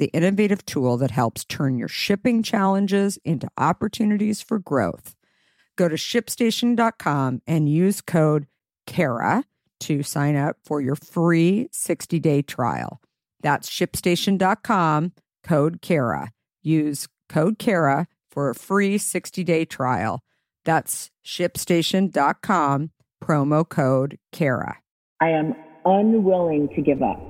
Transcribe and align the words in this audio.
the 0.00 0.06
innovative 0.06 0.66
tool 0.66 0.96
that 0.96 1.12
helps 1.12 1.44
turn 1.44 1.78
your 1.78 1.86
shipping 1.86 2.42
challenges 2.42 3.18
into 3.24 3.48
opportunities 3.56 4.42
for 4.42 4.58
growth. 4.58 5.14
Go 5.76 5.88
to 5.88 5.94
shipstation.com 5.94 7.42
and 7.46 7.68
use 7.68 8.00
code 8.00 8.46
KARA 8.86 9.44
to 9.80 10.02
sign 10.02 10.36
up 10.36 10.56
for 10.64 10.80
your 10.80 10.96
free 10.96 11.68
60 11.70 12.18
day 12.18 12.42
trial. 12.42 13.00
That's 13.42 13.70
shipstation.com, 13.70 15.12
code 15.44 15.80
KARA. 15.80 16.32
Use 16.62 17.06
code 17.28 17.58
KARA 17.58 18.08
for 18.30 18.50
a 18.50 18.54
free 18.54 18.98
60 18.98 19.44
day 19.44 19.64
trial. 19.64 20.22
That's 20.64 21.10
shipstation.com, 21.24 22.90
promo 23.22 23.68
code 23.68 24.18
KARA. 24.32 24.78
I 25.20 25.28
am 25.28 25.54
unwilling 25.84 26.68
to 26.74 26.82
give 26.82 27.02
up 27.02 27.29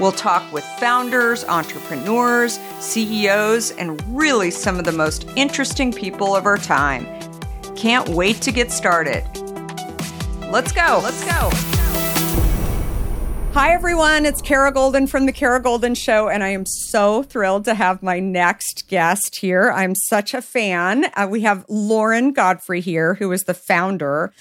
We'll 0.00 0.12
talk 0.12 0.52
with 0.52 0.64
founders, 0.80 1.44
entrepreneurs, 1.44 2.58
CEOs, 2.80 3.70
and 3.72 4.02
really 4.08 4.50
some 4.50 4.80
of 4.80 4.84
the 4.84 4.92
most 4.92 5.28
interesting 5.36 5.92
people 5.92 6.34
of 6.34 6.46
our 6.46 6.58
time. 6.58 7.06
Can't 7.76 8.08
wait 8.08 8.40
to 8.42 8.50
get 8.50 8.72
started. 8.72 9.22
Let's 10.50 10.72
go. 10.72 11.00
Let's 11.00 11.24
go. 11.24 11.50
Hi, 13.52 13.72
everyone. 13.72 14.26
It's 14.26 14.42
Kara 14.42 14.72
Goldin 14.72 15.08
from 15.08 15.26
The 15.26 15.32
Kara 15.32 15.62
Goldin 15.62 15.96
Show, 15.96 16.28
and 16.28 16.42
I 16.42 16.48
am 16.48 16.66
so 16.66 17.22
thrilled 17.22 17.64
to 17.66 17.74
have 17.74 18.02
my 18.02 18.18
next 18.18 18.88
guest 18.88 19.36
here. 19.36 19.70
I'm 19.70 19.94
such 19.94 20.34
a 20.34 20.42
fan. 20.42 21.04
Uh, 21.14 21.28
we 21.30 21.42
have 21.42 21.64
Lauren 21.68 22.32
Godfrey 22.32 22.80
here, 22.80 23.14
who 23.14 23.30
is 23.30 23.44
the 23.44 23.54
founder 23.54 24.32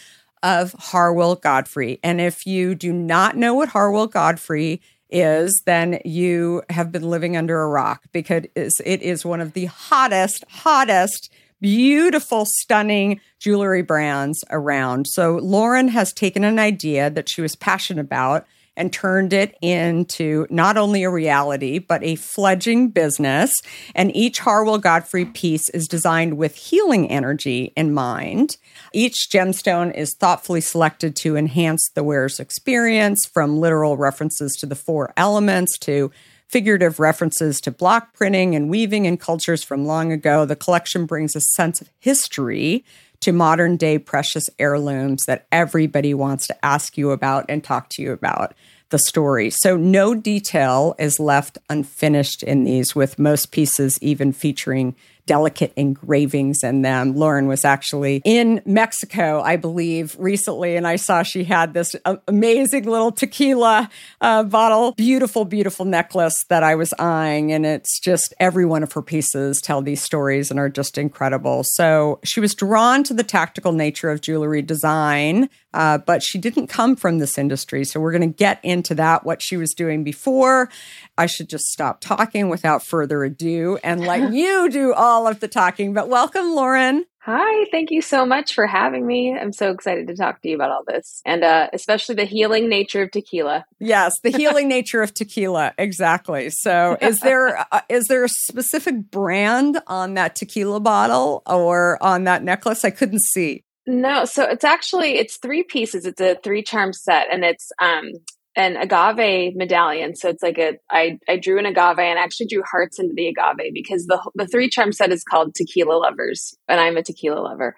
of 0.42 0.74
Harwell 0.74 1.36
Godfrey. 1.36 2.00
And 2.02 2.20
if 2.20 2.48
you 2.48 2.74
do 2.74 2.92
not 2.92 3.38
know 3.38 3.54
what 3.54 3.70
Harwell 3.70 4.08
Godfrey 4.08 4.82
is, 5.14 5.62
then 5.66 6.00
you 6.04 6.64
have 6.70 6.92
been 6.92 7.10
living 7.10 7.38
under 7.38 7.62
a 7.62 7.68
rock 7.68 8.04
because 8.12 8.46
it 8.56 9.02
is 9.02 9.26
one 9.26 9.42
of 9.42 9.54
the 9.54 9.66
hottest, 9.66 10.44
hottest, 10.50 11.32
beautiful, 11.62 12.46
stunning 12.46 13.22
jewelry 13.40 13.82
brands 13.82 14.44
around. 14.50 15.08
So 15.08 15.38
Lauren 15.38 15.88
has 15.88 16.12
taken 16.12 16.44
an 16.44 16.60
idea 16.60 17.10
that 17.10 17.30
she 17.30 17.42
was 17.42 17.56
passionate 17.56 18.02
about 18.02 18.46
and 18.76 18.92
turned 18.92 19.34
it 19.34 19.58
into 19.62 20.48
not 20.50 20.78
only 20.78 21.04
a 21.04 21.10
reality, 21.10 21.80
but 21.80 22.04
a 22.04 22.16
fledging 22.16 22.90
business. 22.90 23.52
And 23.96 24.16
each 24.16 24.40
Harwell 24.40 24.78
Godfrey 24.78 25.26
piece 25.26 25.70
is 25.70 25.88
designed 25.88 26.38
with 26.38 26.56
healing 26.56 27.10
energy 27.10 27.72
in 27.76 27.94
mind. 27.94 28.58
Each 28.94 29.28
gemstone 29.32 29.94
is 29.96 30.16
thoughtfully 30.20 30.62
selected 30.62 31.16
to 31.18 31.36
enhance 31.36 31.88
the 31.94 32.04
wearer's 32.04 32.40
experience, 32.40 33.26
from 33.34 33.60
literal 33.60 33.98
references 33.98 34.56
to 34.60 34.66
the 34.66 34.76
four 34.76 35.14
elements 35.18 35.78
to 35.80 36.12
figurative 36.48 37.00
references 37.00 37.60
to 37.60 37.72
block 37.72 38.14
printing 38.14 38.56
and 38.56 38.70
weaving 38.70 39.06
in 39.06 39.18
cultures 39.18 39.64
from 39.64 39.86
long 39.86 40.12
ago. 40.12 40.46
The 40.46 40.56
collection 40.56 41.08
brings 41.08 41.36
a 41.36 41.42
sense 41.42 41.82
of 41.82 41.90
history 42.00 42.86
to 43.24 43.32
modern 43.32 43.78
day 43.78 43.98
precious 43.98 44.44
heirlooms 44.60 45.24
that 45.28 45.48
everybody 45.52 46.14
wants 46.14 46.46
to 46.48 46.66
ask 46.66 46.98
you 46.98 47.12
about 47.12 47.46
and 47.48 47.64
talk 47.64 47.88
to 47.90 48.02
you 48.02 48.12
about 48.12 48.54
the 48.90 49.00
story. 49.00 49.50
So 49.50 49.78
no 49.78 50.14
detail 50.14 50.94
is 51.00 51.20
left 51.20 51.58
unfinished 51.70 52.44
in 52.44 52.66
these, 52.66 52.96
with 52.96 53.18
most 53.18 53.52
pieces 53.52 53.98
even 54.02 54.34
featuring 54.34 54.96
delicate 55.26 55.74
engravings 55.76 56.64
in 56.64 56.82
them. 56.82 57.16
Lauren 57.16 57.48
was 57.48 57.64
actually 57.64 58.22
in 58.26 58.62
Mexico, 58.66 59.42
I 59.42 59.56
believe, 59.56 60.16
recently, 60.20 60.76
and 60.76 60.88
I 60.88 60.98
saw 60.98 61.24
she 61.24 61.44
had 61.44 61.74
this 61.74 61.96
amazing 62.28 62.86
little 62.86 63.12
tequila 63.12 63.90
uh, 64.22 64.44
bottle, 64.44 64.94
beautiful, 64.94 65.46
beautiful 65.46 65.86
necklace 65.86 66.44
that 66.50 66.64
I 66.64 66.76
was 66.76 66.94
eyeing. 67.00 67.52
And 67.52 67.66
it's 67.66 68.00
just 68.00 68.34
every 68.40 68.66
one 68.66 68.84
of 68.84 68.92
her 68.94 69.02
pieces 69.02 69.62
tell 69.62 69.82
these 69.82 70.02
stories 70.02 70.52
and 70.52 70.60
are 70.60 70.70
just 70.70 70.98
incredible. 70.98 71.64
So 71.64 72.20
she 72.24 72.40
was 72.40 72.54
drawn 72.54 73.04
to 73.06 73.14
the 73.14 73.24
tactical 73.24 73.72
nature 73.72 74.10
of 74.10 74.22
jewelry 74.22 74.62
design. 74.62 75.50
Uh, 75.74 75.98
but 75.98 76.22
she 76.22 76.38
didn't 76.38 76.68
come 76.68 76.96
from 76.96 77.18
this 77.18 77.38
industry. 77.38 77.84
So 77.84 78.00
we're 78.00 78.12
going 78.12 78.22
to 78.32 78.38
get 78.38 78.60
into 78.64 78.94
that, 78.96 79.26
what 79.26 79.42
she 79.42 79.58
was 79.58 79.74
doing 79.74 80.04
before. 80.04 80.70
I 81.18 81.26
should 81.26 81.50
just 81.50 81.66
stop 81.66 82.00
talking 82.00 82.50
without 82.50 82.84
further 82.84 83.24
ado 83.24 83.80
and 83.84 84.02
let 84.02 84.34
you 84.34 84.70
do 84.70 84.94
all 84.94 85.13
of 85.28 85.40
the 85.40 85.48
talking. 85.48 85.94
But 85.94 86.10
welcome, 86.10 86.56
Lauren. 86.56 87.06
Hi, 87.26 87.66
thank 87.72 87.90
you 87.90 88.02
so 88.02 88.26
much 88.26 88.54
for 88.54 88.68
having 88.68 89.08
me. 89.08 89.34
I'm 89.34 89.54
so 89.54 89.72
excited 89.72 90.08
to 90.08 90.16
talk 90.16 90.42
to 90.42 90.50
you 90.50 90.56
about 90.56 90.72
all 90.72 90.84
this 90.86 91.22
and 91.26 91.42
uh, 91.42 91.70
especially 91.72 92.16
the 92.16 92.26
healing 92.26 92.68
nature 92.68 93.04
of 93.04 93.12
tequila. 93.12 93.66
Yes, 93.80 94.20
the 94.24 94.30
healing 94.38 94.68
nature 94.68 95.02
of 95.02 95.14
tequila. 95.14 95.74
Exactly. 95.78 96.50
So, 96.50 96.98
is 97.00 97.22
there 97.22 97.66
uh, 97.72 97.80
is 97.88 98.08
there 98.10 98.26
a 98.26 98.30
specific 98.30 99.10
brand 99.10 99.80
on 99.88 100.16
that 100.16 100.36
tequila 100.36 100.82
bottle 100.82 101.44
or 101.46 101.98
on 102.04 102.26
that 102.26 102.44
necklace? 102.44 102.84
I 102.84 102.90
couldn't 102.90 103.22
see. 103.22 103.64
No, 103.88 104.26
so 104.26 104.44
it's 104.44 104.66
actually 104.66 105.18
it's 105.18 105.38
three 105.38 105.64
pieces. 105.64 106.06
It's 106.06 106.20
a 106.20 106.36
three 106.44 106.62
charm 106.62 106.92
set 106.92 107.28
and 107.32 107.46
it's 107.46 107.72
um 107.80 108.12
an 108.56 108.76
agave 108.78 109.56
medallion. 109.56 110.16
So 110.16 110.30
it's 110.30 110.44
like 110.44 110.58
a 110.58 110.78
I 110.90 111.20
I 111.28 111.38
drew 111.38 111.60
an 111.60 111.66
agave 111.66 112.00
and 112.00 112.20
actually 112.20 112.48
drew 112.48 112.64
hearts 112.70 113.00
into 113.00 113.14
the 113.16 113.28
agave 113.28 113.74
because 113.74 114.06
the 114.06 114.20
the 114.36 114.48
three 114.48 114.70
charm 114.70 114.92
set 114.92 115.12
is 115.12 115.24
called 115.24 115.56
Tequila 115.56 115.94
Lovers, 115.94 116.56
and 116.68 116.80
I'm 116.80 116.98
a 116.98 117.04
tequila 117.04 117.40
lover. 117.40 117.76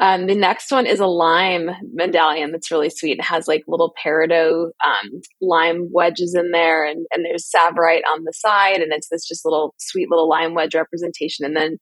Um, 0.00 0.26
the 0.26 0.34
next 0.34 0.72
one 0.72 0.86
is 0.86 0.98
a 0.98 1.06
lime 1.06 1.70
medallion 1.92 2.50
that's 2.50 2.70
really 2.70 2.90
sweet. 2.90 3.18
It 3.18 3.24
has 3.24 3.46
like 3.46 3.62
little 3.68 3.94
peridot 4.04 4.70
um, 4.84 5.20
lime 5.40 5.88
wedges 5.92 6.34
in 6.34 6.50
there, 6.50 6.84
and, 6.84 7.06
and 7.12 7.24
there's 7.24 7.46
tsavorite 7.46 8.02
on 8.10 8.24
the 8.24 8.32
side, 8.32 8.80
and 8.80 8.92
it's 8.92 9.08
this 9.08 9.26
just 9.28 9.44
little 9.44 9.74
sweet 9.78 10.10
little 10.10 10.28
lime 10.28 10.54
wedge 10.54 10.74
representation. 10.74 11.44
And 11.44 11.56
then 11.56 11.78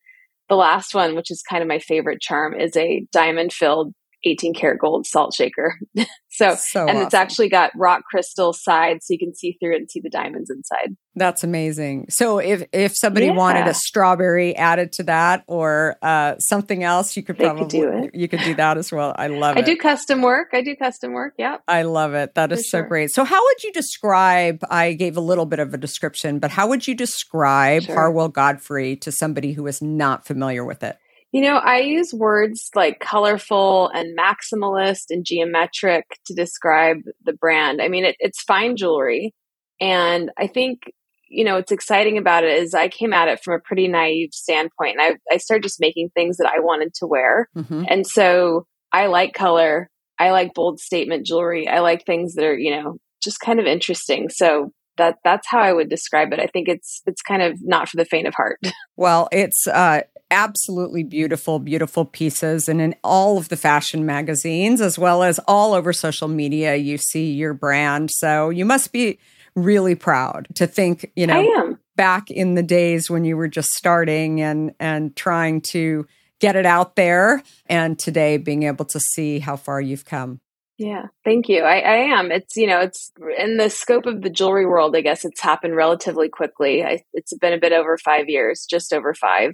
the 0.51 0.57
last 0.57 0.95
one, 0.95 1.15
which 1.15 1.31
is 1.31 1.43
kind 1.43 1.63
of 1.63 1.69
my 1.69 1.79
favorite 1.79 2.21
charm, 2.21 2.53
is 2.53 2.77
a 2.77 3.07
diamond 3.13 3.53
filled 3.53 3.95
18 4.25 4.55
karat 4.55 4.79
gold 4.79 5.07
salt 5.07 5.35
shaker. 5.35 5.79
so, 6.31 6.57
so, 6.57 6.83
and 6.83 6.91
awesome. 6.91 7.03
it's 7.03 7.15
actually 7.15 7.49
got 7.49 7.71
rock 7.77 8.03
crystal 8.11 8.53
sides 8.53 9.07
so 9.07 9.13
you 9.13 9.19
can 9.19 9.35
see 9.35 9.57
through 9.61 9.75
it 9.75 9.79
and 9.79 9.91
see 9.91 10.01
the 10.01 10.11
diamonds 10.11 10.51
inside. 10.51 10.97
That's 11.15 11.45
amazing. 11.45 12.07
So 12.09 12.39
if 12.39 12.65
if 12.73 12.97
somebody 12.97 13.27
yeah. 13.27 13.35
wanted 13.35 13.67
a 13.67 13.75
strawberry 13.75 14.57
added 14.57 14.93
to 14.93 15.03
that 15.05 15.45
or 15.47 15.97
uh, 16.01 16.39
something 16.39 16.83
else, 16.83 17.17
you 17.17 17.23
could 17.23 17.37
they 17.37 17.45
probably 17.45 17.65
could 17.65 17.71
do 17.71 17.89
it. 17.89 18.15
you 18.15 18.29
could 18.29 18.41
do 18.41 18.55
that 18.55 18.79
as 18.79 18.91
well. 18.91 19.15
I 19.17 19.27
love 19.27 19.57
I 19.57 19.61
it. 19.61 19.63
I 19.65 19.67
do 19.67 19.77
custom 19.77 20.23
work. 20.23 20.49
I 20.53 20.63
do 20.63 20.75
custom 20.75 21.13
work. 21.13 21.35
Yeah. 21.39 21.59
I 21.69 21.83
love 21.83 22.15
it. 22.15 22.35
That 22.35 22.51
is 22.53 22.61
For 22.61 22.65
so 22.65 22.79
sure. 22.79 22.89
great. 22.89 23.11
So 23.11 23.25
how 23.25 23.45
would 23.45 23.63
you 23.63 23.73
describe 23.73 24.65
I 24.71 24.95
gave 24.95 25.17
a 25.19 25.21
little 25.21 25.47
bit 25.47 25.59
of 25.59 25.75
a 25.75 25.79
description, 25.79 26.39
but 26.39 26.51
how 26.51 26.69
would 26.69 26.89
you 26.89 26.95
describe 26.95 27.83
sure. 27.83 27.95
Harwell 27.95 28.29
Godfrey 28.29 28.97
to 28.97 29.13
somebody 29.13 29.53
who 29.53 29.67
is 29.67 29.83
not 29.83 30.27
familiar 30.27 30.65
with 30.65 30.83
it? 30.83 30.97
You 31.33 31.41
know, 31.41 31.57
I 31.57 31.79
use 31.79 32.13
words 32.13 32.71
like 32.75 33.01
colorful 33.01 33.89
and 33.89 34.17
maximalist 34.17 35.07
and 35.09 35.25
geometric 35.25 36.05
to 36.27 36.35
describe 36.35 36.99
the 37.25 37.33
brand. 37.33 37.81
I 37.81 37.89
mean, 37.89 38.05
it, 38.05 38.17
it's 38.19 38.43
fine 38.43 38.77
jewelry. 38.77 39.35
And 39.81 40.31
I 40.39 40.47
think, 40.47 40.83
you 41.29 41.45
know, 41.45 41.55
what's 41.55 41.73
exciting 41.73 42.19
about 42.19 42.45
it 42.45 42.59
is 42.59 42.75
I 42.75 42.89
came 42.89 43.15
at 43.15 43.29
it 43.29 43.43
from 43.43 43.55
a 43.55 43.61
pretty 43.61 43.89
naive 43.89 44.35
standpoint. 44.35 44.99
And 44.99 45.01
I, 45.01 45.35
I 45.35 45.39
started 45.39 45.63
just 45.63 45.81
making 45.81 46.11
things 46.11 46.37
that 46.37 46.53
I 46.55 46.61
wanted 46.61 46.93
to 46.97 47.07
wear. 47.07 47.49
Mm-hmm. 47.57 47.85
And 47.89 48.07
so 48.07 48.67
I 48.93 49.07
like 49.07 49.33
color. 49.33 49.89
I 50.19 50.33
like 50.33 50.53
bold 50.53 50.81
statement 50.81 51.25
jewelry. 51.25 51.67
I 51.67 51.81
like 51.81 52.05
things 52.05 52.35
that 52.35 52.45
are, 52.45 52.57
you 52.57 52.71
know, 52.71 52.99
just 53.23 53.41
kind 53.41 53.59
of 53.59 53.67
interesting. 53.67 54.29
So 54.29 54.71
that 54.99 55.19
that's 55.25 55.47
how 55.49 55.59
I 55.61 55.73
would 55.73 55.89
describe 55.89 56.33
it. 56.33 56.41
I 56.41 56.47
think 56.47 56.69
it's 56.69 57.03
it's 57.07 57.23
kind 57.23 57.43
of 57.43 57.59
not 57.63 57.89
for 57.89 57.97
the 57.97 58.05
faint 58.05 58.27
of 58.27 58.35
heart. 58.35 58.61
Well, 58.95 59.29
it's 59.33 59.67
uh 59.67 60.03
absolutely 60.31 61.03
beautiful, 61.03 61.59
beautiful 61.59 62.05
pieces. 62.05 62.69
And 62.69 62.81
in 62.81 62.95
all 63.05 63.37
of 63.37 63.49
the 63.49 63.57
fashion 63.57 64.07
magazines, 64.07 64.81
as 64.81 64.99
well 64.99 65.23
as 65.23 65.39
all 65.47 65.75
over 65.75 65.93
social 65.93 66.29
media, 66.29 66.77
you 66.77 66.99
see 66.99 67.33
your 67.33 67.53
brand. 67.53 68.11
So 68.11 68.49
you 68.49 68.65
must 68.65 68.93
be 68.93 69.19
really 69.55 69.95
proud 69.95 70.49
to 70.55 70.67
think, 70.67 71.11
you 71.17 71.27
know, 71.27 71.77
back 71.97 72.31
in 72.31 72.55
the 72.55 72.63
days 72.63 73.11
when 73.11 73.25
you 73.25 73.37
were 73.37 73.49
just 73.49 73.69
starting 73.71 74.41
and 74.41 74.75
and 74.81 75.15
trying 75.15 75.61
to 75.73 76.07
get 76.41 76.57
it 76.57 76.67
out 76.67 76.97
there 76.97 77.43
and 77.67 77.99
today 77.99 78.37
being 78.37 78.65
able 78.65 78.85
to 78.87 78.99
see 78.99 79.39
how 79.39 79.57
far 79.57 79.81
you've 79.81 80.05
come. 80.05 80.41
Yeah, 80.83 81.07
thank 81.25 81.49
you. 81.49 81.63
I, 81.63 81.79
I, 81.79 81.95
am. 82.19 82.33
It's 82.33 82.57
you 82.57 82.67
know, 82.67 82.81
it's 82.81 83.13
in 83.39 83.57
the 83.57 83.71
scope 83.71 84.07
of 84.07 84.21
the 84.21 84.31
jewelry 84.31 84.67
world. 84.67 84.97
I 84.97 85.01
guess 85.01 85.25
it's 85.25 85.41
happened 85.41 85.77
relatively 85.77 86.29
quickly. 86.29 86.83
I, 86.83 87.05
it's 87.13 87.33
been 87.39 87.53
a 87.53 87.61
bit 87.61 87.73
over 87.73 87.97
five 87.97 88.25
years, 88.29 88.67
just 88.69 88.93
over 88.93 89.15
five. 89.15 89.53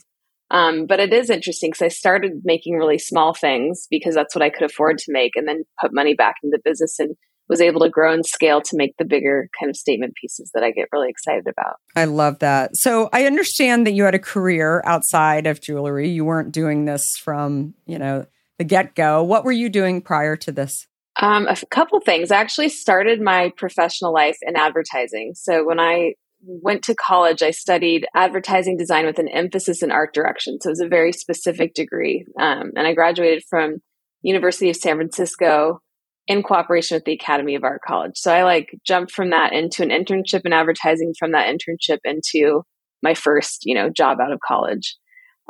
Um, 0.51 0.87
but 0.87 1.01
it 1.01 1.13
is 1.13 1.29
interesting 1.29 1.71
because 1.71 1.83
I 1.83 1.89
started 1.89 2.41
making 2.45 2.77
really 2.77 2.99
small 2.99 3.35
things 3.35 3.87
because 3.91 4.15
that's 4.15 4.35
what 4.35 4.41
I 4.41 4.49
could 4.49 4.63
afford 4.63 4.97
to 4.99 5.13
make, 5.13 5.33
and 5.37 5.47
then 5.47 5.65
put 5.79 5.93
money 5.93 6.15
back 6.15 6.37
into 6.43 6.59
business 6.65 6.99
and 6.99 7.15
was 7.47 7.61
able 7.61 7.83
to 7.83 7.91
grow 7.91 8.11
and 8.11 8.25
scale 8.25 8.63
to 8.63 8.77
make 8.77 8.97
the 8.97 9.05
bigger 9.05 9.51
kind 9.61 9.69
of 9.69 9.77
statement 9.77 10.15
pieces 10.15 10.51
that 10.55 10.63
I 10.63 10.71
get 10.71 10.89
really 10.93 11.11
excited 11.11 11.47
about. 11.47 11.77
I 11.95 12.07
love 12.07 12.39
that. 12.39 12.71
So 12.75 13.11
I 13.13 13.27
understand 13.27 13.87
that 13.87 13.93
you 13.93 14.05
had 14.05 14.15
a 14.15 14.19
career 14.19 14.83
outside 14.87 15.47
of 15.47 15.61
jewelry. 15.61 16.09
You 16.09 16.25
weren't 16.25 16.53
doing 16.53 16.87
this 16.87 17.05
from, 17.23 17.75
you 17.85 17.99
know, 17.99 18.25
the 18.57 18.65
get 18.65 18.95
go. 18.95 19.23
What 19.23 19.45
were 19.45 19.53
you 19.53 19.69
doing 19.69 20.01
prior 20.01 20.35
to 20.37 20.53
this? 20.53 20.87
Um, 21.21 21.49
a 21.49 21.57
couple 21.71 22.01
things. 22.01 22.31
I 22.31 22.37
actually 22.37 22.69
started 22.69 23.21
my 23.21 23.53
professional 23.57 24.13
life 24.13 24.39
in 24.43 24.57
advertising. 24.57 25.33
So 25.35 25.65
when 25.67 25.81
I 25.81 26.15
went 26.45 26.85
to 26.85 26.95
college, 26.95 27.43
I 27.43 27.51
studied 27.51 28.07
advertising 28.15 28.77
design 28.77 29.07
with 29.07 29.19
an 29.19 29.29
emphasis 29.29 29.83
in 29.83 29.91
art 29.91 30.15
direction. 30.15 30.59
So 30.61 30.69
it 30.69 30.73
was 30.73 30.81
a 30.81 30.89
very 30.89 31.13
specific 31.13 31.75
degree. 31.75 32.25
Um, 32.41 32.71
and 32.77 32.87
I 32.87 32.95
graduated 32.95 33.43
from 33.51 33.79
University 34.23 34.71
of 34.71 34.77
San 34.77 34.97
Francisco 34.97 35.81
in 36.29 36.43
cooperation 36.43 36.97
with 36.97 37.05
the 37.05 37.15
Academy 37.15 37.57
of 37.57 37.65
Art 37.65 37.81
College. 37.85 38.13
So 38.15 38.33
I 38.33 38.45
like 38.45 38.69
jumped 38.87 39.11
from 39.11 39.31
that 39.31 39.53
into 39.53 39.83
an 39.83 39.89
internship 39.89 40.43
in 40.45 40.53
advertising, 40.53 41.15
from 41.19 41.33
that 41.33 41.49
internship 41.49 41.99
into 42.05 42.63
my 43.03 43.15
first, 43.15 43.63
you 43.65 43.75
know, 43.75 43.91
job 43.91 44.19
out 44.23 44.33
of 44.33 44.39
college. 44.47 44.97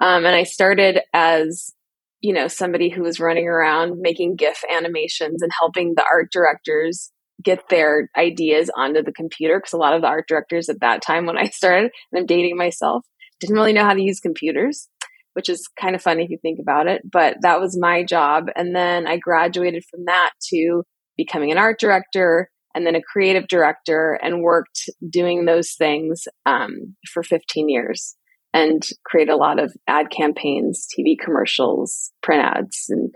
Um, 0.01 0.25
and 0.25 0.35
I 0.35 0.45
started 0.45 1.01
as, 1.13 1.75
you 2.21 2.33
know, 2.33 2.49
somebody 2.49 2.89
who 2.89 3.03
was 3.03 3.21
running 3.21 3.47
around 3.47 4.01
making 4.01 4.37
GIF 4.37 4.63
animations 4.75 5.43
and 5.43 5.53
helping 5.59 5.95
the 5.95 6.05
art 6.11 6.31
directors 6.33 7.13
get 7.43 7.69
their 7.69 8.11
ideas 8.17 8.71
onto 8.77 9.03
the 9.03 9.13
computer 9.13 9.59
because 9.59 9.73
a 9.73 9.77
lot 9.77 9.95
of 9.95 10.03
the 10.03 10.09
art 10.09 10.27
directors 10.27 10.69
at 10.69 10.81
that 10.81 11.03
time 11.03 11.27
when 11.27 11.39
I 11.39 11.45
started, 11.45 11.91
and 12.13 12.21
I'm 12.21 12.27
dating 12.27 12.57
myself, 12.57 13.05
didn't 13.41 13.57
really 13.57 13.73
know 13.73 13.85
how 13.85 13.95
to 13.95 14.03
use 14.03 14.19
computers, 14.19 14.89
which 15.35 15.49
is 15.49 15.69
kind 15.81 15.95
of 15.95 16.03
funny 16.03 16.25
if 16.25 16.31
you 16.31 16.39
think 16.43 16.59
about 16.61 16.89
it. 16.89 17.03
But 17.11 17.37
that 17.43 17.61
was 17.61 17.79
my 17.79 18.03
job. 18.03 18.47
And 18.57 18.75
then 18.75 19.07
I 19.07 19.19
graduated 19.19 19.85
from 19.89 20.07
that 20.07 20.31
to 20.51 20.83
becoming 21.17 21.53
an 21.53 21.59
art 21.59 21.79
director 21.79 22.51
and 22.75 22.85
then 22.85 22.97
a 22.97 23.03
creative 23.03 23.47
director 23.47 24.19
and 24.21 24.43
worked 24.43 24.91
doing 25.09 25.45
those 25.45 25.73
things 25.73 26.27
um, 26.47 26.97
for 27.13 27.23
15 27.23 27.69
years 27.69 28.17
and 28.53 28.83
create 29.05 29.29
a 29.29 29.37
lot 29.37 29.59
of 29.59 29.73
ad 29.87 30.11
campaigns, 30.11 30.87
TV 30.97 31.19
commercials, 31.19 32.13
print 32.23 32.43
ads, 32.43 32.87
and 32.89 33.15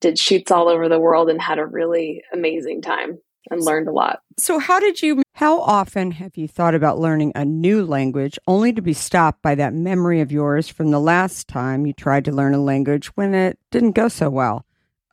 did 0.00 0.18
shoots 0.18 0.50
all 0.50 0.68
over 0.68 0.88
the 0.88 1.00
world 1.00 1.30
and 1.30 1.40
had 1.40 1.58
a 1.58 1.66
really 1.66 2.22
amazing 2.32 2.82
time 2.82 3.18
and 3.50 3.62
learned 3.62 3.88
a 3.88 3.92
lot. 3.92 4.20
So, 4.38 4.58
how 4.58 4.80
did 4.80 5.02
you, 5.02 5.22
how 5.34 5.60
often 5.60 6.12
have 6.12 6.36
you 6.36 6.48
thought 6.48 6.74
about 6.74 6.98
learning 6.98 7.32
a 7.34 7.44
new 7.44 7.84
language 7.84 8.38
only 8.46 8.72
to 8.72 8.82
be 8.82 8.92
stopped 8.92 9.42
by 9.42 9.54
that 9.54 9.74
memory 9.74 10.20
of 10.20 10.32
yours 10.32 10.68
from 10.68 10.90
the 10.90 11.00
last 11.00 11.48
time 11.48 11.86
you 11.86 11.92
tried 11.92 12.24
to 12.24 12.32
learn 12.32 12.54
a 12.54 12.62
language 12.62 13.08
when 13.16 13.34
it 13.34 13.58
didn't 13.70 13.92
go 13.92 14.08
so 14.08 14.30
well? 14.30 14.64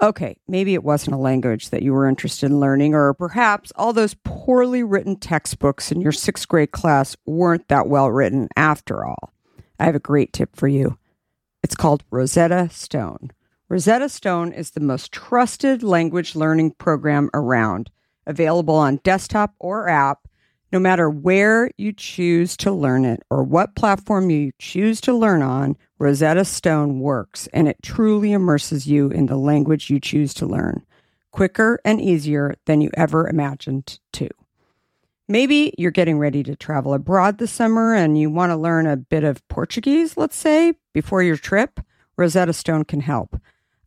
Okay, 0.02 0.36
maybe 0.48 0.74
it 0.74 0.84
wasn't 0.84 1.14
a 1.14 1.20
language 1.20 1.70
that 1.70 1.84
you 1.84 1.94
were 1.94 2.08
interested 2.08 2.48
in 2.48 2.60
learning, 2.60 2.96
or 2.96 3.14
perhaps 3.14 3.72
all 3.76 3.94
those 3.94 4.16
poorly 4.24 4.82
written 4.82 5.16
textbooks 5.16 5.92
in 5.92 6.02
your 6.02 6.12
sixth 6.12 6.48
grade 6.48 6.72
class 6.72 7.16
weren't 7.28 7.68
that 7.68 7.88
well 7.88 8.10
written 8.10 8.48
after 8.56 9.06
all. 9.06 9.32
I 9.82 9.86
have 9.86 9.96
a 9.96 10.00
great 10.00 10.32
tip 10.32 10.56
for 10.56 10.68
you. 10.68 11.00
It's 11.64 11.74
called 11.74 12.04
Rosetta 12.12 12.70
Stone. 12.72 13.32
Rosetta 13.68 14.10
Stone 14.10 14.54
is 14.54 14.72
the 14.72 14.80
most 14.80 15.12
trusted 15.12 15.82
language 15.82 16.36
learning 16.36 16.74
program 16.74 17.32
around 17.34 17.90
available 18.28 18.76
on 18.76 18.98
desktop 18.98 19.56
or 19.58 19.90
app, 19.90 20.28
no 20.72 20.78
matter 20.78 21.10
where 21.10 21.72
you 21.80 21.94
choose 21.94 22.56
to 22.58 22.72
learn 22.72 23.06
it 23.06 23.24
or 23.32 23.44
what 23.44 23.76
platform 23.76 24.30
you 24.30 24.52
choose 24.60 25.02
to 25.02 25.14
learn 25.14 25.42
on, 25.42 25.76
Rosetta 25.98 26.46
Stone 26.46 27.00
works 27.00 27.48
and 27.52 27.68
it 27.68 27.82
truly 27.82 28.34
immerses 28.34 28.86
you 28.86 29.10
in 29.10 29.26
the 29.26 29.38
language 29.38 29.90
you 29.90 30.00
choose 30.00 30.36
to 30.36 30.46
learn, 30.46 30.86
quicker 31.32 31.80
and 31.84 32.00
easier 32.00 32.54
than 32.68 32.82
you 32.82 32.92
ever 32.94 33.28
imagined 33.28 34.00
to. 34.14 34.30
Maybe 35.32 35.74
you're 35.78 35.92
getting 35.92 36.20
ready 36.20 36.44
to 36.44 36.58
travel 36.58 36.94
abroad 36.94 37.38
this 37.38 37.54
summer 37.54 37.96
and 37.96 38.20
you 38.20 38.30
want 38.30 38.50
to 38.50 38.58
learn 38.58 38.86
a 38.86 38.98
bit 38.98 39.24
of 39.24 39.48
Portuguese, 39.48 40.18
let's 40.18 40.36
say, 40.36 40.74
before 40.94 41.24
your 41.24 41.38
trip. 41.38 41.80
Rosetta 42.18 42.52
Stone 42.52 42.84
can 42.84 43.00
help. 43.00 43.40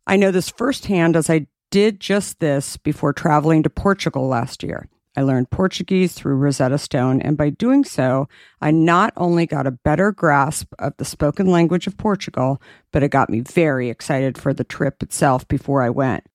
I 0.07 0.15
know 0.15 0.31
this 0.31 0.49
firsthand 0.49 1.15
as 1.15 1.29
I 1.29 1.45
did 1.69 1.99
just 1.99 2.39
this 2.39 2.77
before 2.77 3.13
traveling 3.13 3.61
to 3.61 3.69
Portugal 3.69 4.27
last 4.27 4.63
year. 4.63 4.89
I 5.15 5.21
learned 5.21 5.51
Portuguese 5.51 6.13
through 6.13 6.37
Rosetta 6.37 6.79
Stone, 6.79 7.21
and 7.21 7.37
by 7.37 7.51
doing 7.51 7.83
so, 7.83 8.27
I 8.59 8.71
not 8.71 9.13
only 9.15 9.45
got 9.45 9.67
a 9.67 9.71
better 9.71 10.11
grasp 10.11 10.73
of 10.79 10.97
the 10.97 11.05
spoken 11.05 11.45
language 11.45 11.85
of 11.85 11.95
Portugal, 11.95 12.59
but 12.91 13.03
it 13.03 13.09
got 13.09 13.29
me 13.29 13.41
very 13.41 13.91
excited 13.91 14.35
for 14.35 14.51
the 14.51 14.63
trip 14.63 15.03
itself 15.03 15.47
before 15.47 15.83
I 15.83 15.91
went. 15.91 16.25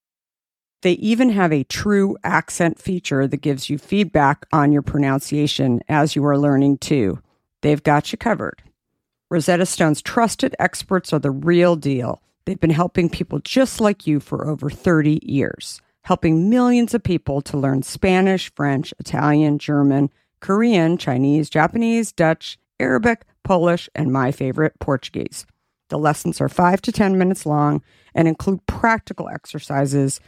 They 0.82 0.92
even 0.92 1.30
have 1.30 1.52
a 1.52 1.64
true 1.64 2.16
accent 2.24 2.78
feature 2.78 3.26
that 3.26 3.42
gives 3.42 3.68
you 3.68 3.76
feedback 3.76 4.46
on 4.52 4.72
your 4.72 4.82
pronunciation 4.82 5.82
as 5.88 6.16
you 6.16 6.24
are 6.24 6.38
learning 6.38 6.78
too. 6.78 7.20
They've 7.60 7.82
got 7.82 8.12
you 8.12 8.18
covered. 8.18 8.62
Rosetta 9.30 9.66
Stone's 9.66 10.00
trusted 10.00 10.56
experts 10.58 11.12
are 11.12 11.18
the 11.18 11.30
real 11.30 11.76
deal. 11.76 12.22
They've 12.46 12.58
been 12.58 12.70
helping 12.70 13.10
people 13.10 13.38
just 13.40 13.80
like 13.80 14.06
you 14.06 14.20
for 14.20 14.48
over 14.48 14.70
30 14.70 15.20
years, 15.22 15.82
helping 16.02 16.48
millions 16.48 16.94
of 16.94 17.02
people 17.02 17.42
to 17.42 17.58
learn 17.58 17.82
Spanish, 17.82 18.52
French, 18.54 18.94
Italian, 18.98 19.58
German, 19.58 20.10
Korean, 20.40 20.96
Chinese, 20.96 21.50
Japanese, 21.50 22.10
Dutch, 22.10 22.58
Arabic, 22.80 23.24
Polish, 23.44 23.88
and 23.94 24.10
my 24.10 24.32
favorite, 24.32 24.72
Portuguese. 24.80 25.46
The 25.90 25.98
lessons 25.98 26.40
are 26.40 26.48
five 26.48 26.80
to 26.82 26.92
10 26.92 27.18
minutes 27.18 27.44
long 27.44 27.82
and 28.14 28.26
include 28.26 28.64
practical 28.66 29.28
exercises 29.28 30.20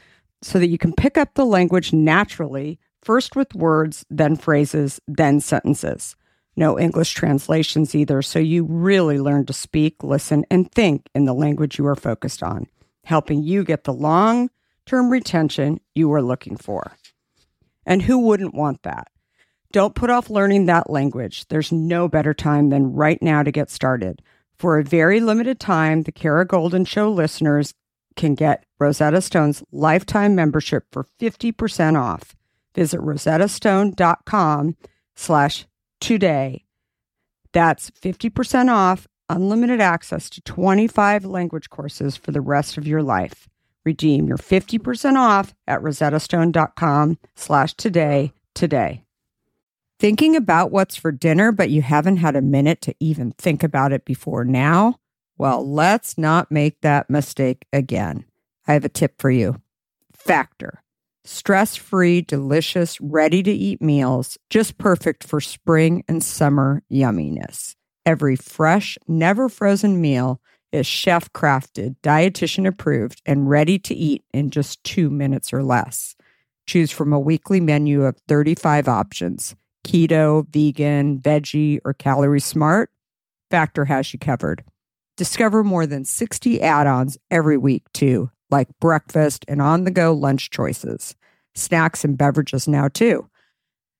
so 0.42 0.58
that 0.58 0.68
you 0.68 0.78
can 0.78 0.92
pick 0.92 1.16
up 1.16 1.34
the 1.34 1.46
language 1.46 1.92
naturally 1.92 2.78
first 3.02 3.37
with 3.37 3.54
words, 3.54 4.04
then 4.11 4.37
phrases, 4.37 5.00
then 5.06 5.40
sentences. 5.40 6.16
No 6.56 6.78
English 6.78 7.12
translations 7.12 7.94
either, 7.94 8.20
so 8.22 8.38
you 8.38 8.64
really 8.64 9.18
learn 9.18 9.46
to 9.46 9.52
speak, 9.52 10.02
listen, 10.02 10.44
and 10.50 10.70
think 10.70 11.08
in 11.14 11.25
the 11.25 11.32
language 11.32 11.78
you 11.78 11.87
are 11.87 11.96
focused 11.96 12.42
on, 12.42 12.66
helping 13.04 13.42
you 13.42 13.64
get 13.64 13.84
the 13.84 13.92
long 13.92 14.50
term 14.84 15.11
retention 15.11 15.80
you 15.94 16.12
are 16.12 16.22
looking 16.22 16.56
for. 16.56 16.92
And 17.87 18.02
who 18.02 18.18
wouldn't 18.18 18.54
want 18.54 18.82
that? 18.82 19.08
Don't 19.72 19.94
put 19.94 20.11
off 20.11 20.28
learning 20.28 20.66
that 20.66 20.90
language. 20.90 21.46
There's 21.49 21.72
no 21.72 22.06
better 22.06 22.34
time 22.34 22.68
than 22.68 22.92
right 22.92 23.20
now 23.22 23.42
to 23.42 23.50
get 23.50 23.70
started. 23.70 24.20
For 24.58 24.78
a 24.78 24.84
very 24.84 25.20
limited 25.20 25.58
time, 25.58 26.02
the 26.02 26.12
Kara 26.12 26.46
Goldin 26.46 26.87
Show 26.87 27.11
listeners 27.11 27.72
can 28.16 28.35
get 28.35 28.64
Rosetta 28.78 29.21
Stone's 29.21 29.62
lifetime 29.73 30.35
membership 30.35 30.85
for 30.92 31.07
50% 31.21 32.00
off. 32.00 32.35
Visit 32.75 33.00
rosettastone.com 33.00 34.76
slash 35.14 35.66
today. 36.00 36.64
That's 37.52 37.90
50% 37.90 38.71
off, 38.71 39.07
unlimited 39.28 39.81
access 39.81 40.31
to 40.31 40.40
25 40.42 41.25
language 41.25 41.71
courses 41.71 42.16
for 42.16 42.33
the 42.33 42.40
rest 42.40 42.78
of 42.78 42.87
your 42.87 43.02
life. 43.02 43.49
Redeem 43.85 44.28
your 44.28 44.38
50% 44.38 45.16
off 45.16 45.54
at 45.66 45.81
rosettastone.com 45.81 47.19
slash 47.35 47.75
today 47.75 48.33
today. 48.54 49.04
Thinking 49.99 50.35
about 50.35 50.73
what's 50.73 50.97
for 50.97 51.12
dinner, 51.12 51.52
but 51.52 51.71
you 51.71 51.83
haven't 51.83 52.16
had 52.16 52.35
a 52.35 52.42
minute 52.42 52.81
to 52.83 52.95
even 52.99 53.33
think 53.33 53.62
about 53.62 53.92
it 53.92 54.04
before 54.04 54.45
now? 54.45 54.97
Well, 55.38 55.68
let's 55.68 56.16
not 56.18 56.50
make 56.50 56.80
that 56.82 57.10
mistake 57.10 57.66
again. 57.72 58.24
I 58.66 58.74
have 58.74 58.84
a 58.84 58.88
tip 58.88 59.14
for 59.18 59.30
you. 59.30 59.60
Factor 60.14 60.82
stress 61.24 61.76
free, 61.76 62.20
delicious, 62.20 63.00
ready 63.00 63.42
to 63.42 63.52
eat 63.52 63.80
meals, 63.80 64.38
just 64.50 64.78
perfect 64.78 65.24
for 65.24 65.40
spring 65.40 66.04
and 66.08 66.22
summer 66.22 66.82
yumminess. 66.90 67.76
Every 68.04 68.36
fresh, 68.36 68.98
never 69.06 69.48
frozen 69.48 70.00
meal 70.00 70.40
is 70.72 70.86
chef 70.86 71.32
crafted, 71.32 71.96
dietitian 72.02 72.66
approved, 72.66 73.22
and 73.26 73.48
ready 73.48 73.78
to 73.78 73.94
eat 73.94 74.24
in 74.32 74.50
just 74.50 74.82
two 74.84 75.10
minutes 75.10 75.52
or 75.52 75.62
less. 75.62 76.16
Choose 76.66 76.90
from 76.90 77.12
a 77.12 77.20
weekly 77.20 77.60
menu 77.60 78.04
of 78.04 78.16
35 78.28 78.88
options 78.88 79.54
keto, 79.84 80.46
vegan, 80.48 81.18
veggie, 81.18 81.80
or 81.84 81.92
calorie 81.92 82.40
smart. 82.40 82.90
Factor 83.50 83.84
has 83.84 84.12
you 84.12 84.18
covered. 84.18 84.62
Discover 85.16 85.64
more 85.64 85.87
than 85.87 86.04
60 86.04 86.62
add 86.62 86.87
ons 86.87 87.19
every 87.31 87.59
week, 87.59 87.85
too, 87.92 88.31
like 88.50 88.69
breakfast 88.81 89.45
and 89.47 89.61
on 89.61 89.85
the 89.85 89.90
go 89.90 90.12
lunch 90.12 90.50
choices, 90.50 91.14
snacks 91.54 92.04
and 92.04 92.16
beverages 92.16 92.66
now, 92.66 92.88
too. 92.88 93.28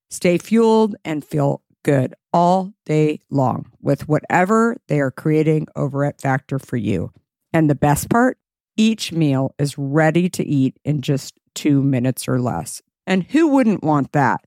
Stay 0.09 0.37
fueled 0.37 0.95
and 1.05 1.23
feel 1.23 1.61
good 1.83 2.15
all 2.31 2.73
day 2.85 3.19
long 3.29 3.71
with 3.81 4.07
whatever 4.07 4.77
they 4.87 4.99
are 4.99 5.11
creating 5.11 5.67
over 5.75 6.03
at 6.03 6.21
Factor 6.21 6.57
for 6.57 6.77
you. 6.77 7.11
And 7.51 7.69
the 7.69 7.75
best 7.75 8.09
part 8.09 8.37
each 8.75 9.11
meal 9.11 9.53
is 9.59 9.77
ready 9.77 10.29
to 10.29 10.43
eat 10.43 10.77
in 10.83 11.01
just 11.01 11.39
two 11.53 11.83
minutes 11.83 12.27
or 12.27 12.39
less. 12.39 12.81
And 13.05 13.23
who 13.23 13.49
wouldn't 13.49 13.83
want 13.83 14.13
that? 14.13 14.45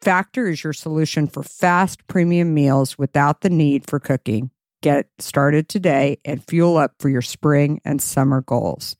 Factor 0.00 0.48
is 0.48 0.64
your 0.64 0.72
solution 0.72 1.28
for 1.28 1.42
fast 1.42 2.06
premium 2.08 2.54
meals 2.54 2.98
without 2.98 3.40
the 3.42 3.50
need 3.50 3.88
for 3.88 4.00
cooking. 4.00 4.50
Get 4.80 5.08
started 5.18 5.68
today 5.68 6.18
and 6.24 6.44
fuel 6.46 6.76
up 6.76 6.92
for 7.00 7.08
your 7.08 7.22
spring 7.22 7.80
and 7.84 8.00
summer 8.00 8.40
goals. 8.40 8.96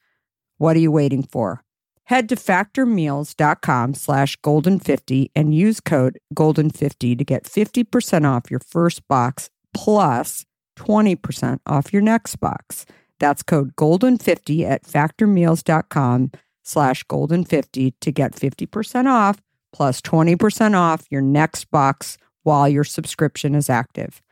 What 0.56 0.76
are 0.76 0.80
you 0.80 0.90
waiting 0.90 1.22
for? 1.22 1.62
Head 2.04 2.28
to 2.30 2.36
factormeals.com 2.36 3.94
slash 3.94 4.36
golden50 4.40 5.30
and 5.36 5.54
use 5.54 5.78
code 5.78 6.18
golden50 6.34 7.18
to 7.18 7.24
get 7.24 7.44
50% 7.44 8.24
off 8.24 8.50
your 8.50 8.60
first 8.60 9.06
box 9.06 9.50
plus 9.74 10.44
20% 10.78 11.60
off 11.66 11.92
your 11.92 12.02
next 12.02 12.36
box. 12.36 12.86
That's 13.20 13.42
code 13.42 13.76
golden50 13.76 14.64
at 14.68 14.84
factormeals.com 14.84 16.32
slash 16.64 17.04
golden50 17.04 17.92
to 18.00 18.10
get 18.12 18.32
50% 18.32 19.06
off 19.06 19.40
plus 19.72 20.00
20% 20.00 20.74
off 20.74 21.04
your 21.10 21.20
next 21.22 21.70
box 21.70 22.16
while 22.42 22.68
your 22.68 22.84
subscription 22.84 23.54
is 23.54 23.68
active. 23.68 24.22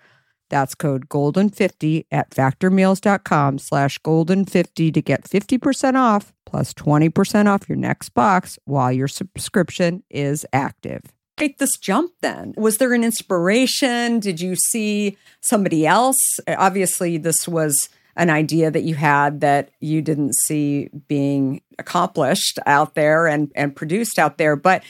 That's 0.49 0.75
code 0.75 1.09
GOLDEN50 1.09 2.07
at 2.11 2.31
factormeals.com 2.31 3.59
slash 3.59 3.99
GOLDEN50 4.01 4.95
to 4.95 5.03
get 5.03 5.25
50% 5.25 5.95
off 5.95 6.33
plus 6.45 6.73
20% 6.75 7.47
off 7.47 7.69
your 7.69 7.77
next 7.77 8.11
box 8.11 8.59
while 8.65 8.93
your 8.93 9.09
subscription 9.09 10.03
is 10.11 10.47
active. 10.53 11.03
Make 11.39 11.59
this 11.59 11.77
jump 11.83 12.13
then. 12.23 12.55
Was 12.57 12.79
there 12.79 12.95
an 12.95 13.05
inspiration? 13.05 14.21
Did 14.21 14.41
you 14.41 14.57
see 14.57 15.19
somebody 15.43 15.87
else? 15.87 16.17
Obviously, 16.49 17.19
this 17.19 17.47
was 17.47 17.91
an 18.17 18.31
idea 18.31 18.71
that 18.71 18.85
you 18.85 18.95
had 18.95 19.43
that 19.43 19.71
you 19.81 20.01
didn't 20.01 20.35
see 20.47 20.89
being 21.09 21.61
accomplished 21.79 22.59
out 22.65 22.95
there 22.95 23.27
and, 23.27 23.53
and 23.55 23.77
produced 23.77 24.19
out 24.19 24.39
there. 24.39 24.57
But 24.57 24.83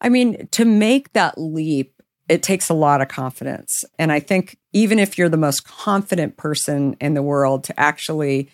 I 0.00 0.08
mean, 0.08 0.48
to 0.50 0.64
make 0.64 1.12
that 1.12 1.38
leap, 1.38 1.95
it 2.28 2.42
takes 2.42 2.68
a 2.68 2.74
lot 2.74 3.00
of 3.00 3.08
confidence. 3.08 3.84
And 3.98 4.10
I 4.10 4.20
think 4.20 4.58
even 4.72 4.98
if 4.98 5.16
you're 5.16 5.28
the 5.28 5.36
most 5.36 5.64
confident 5.64 6.36
person 6.36 6.96
in 7.00 7.14
the 7.14 7.22
world 7.22 7.64
to 7.64 7.80
actually 7.80 8.48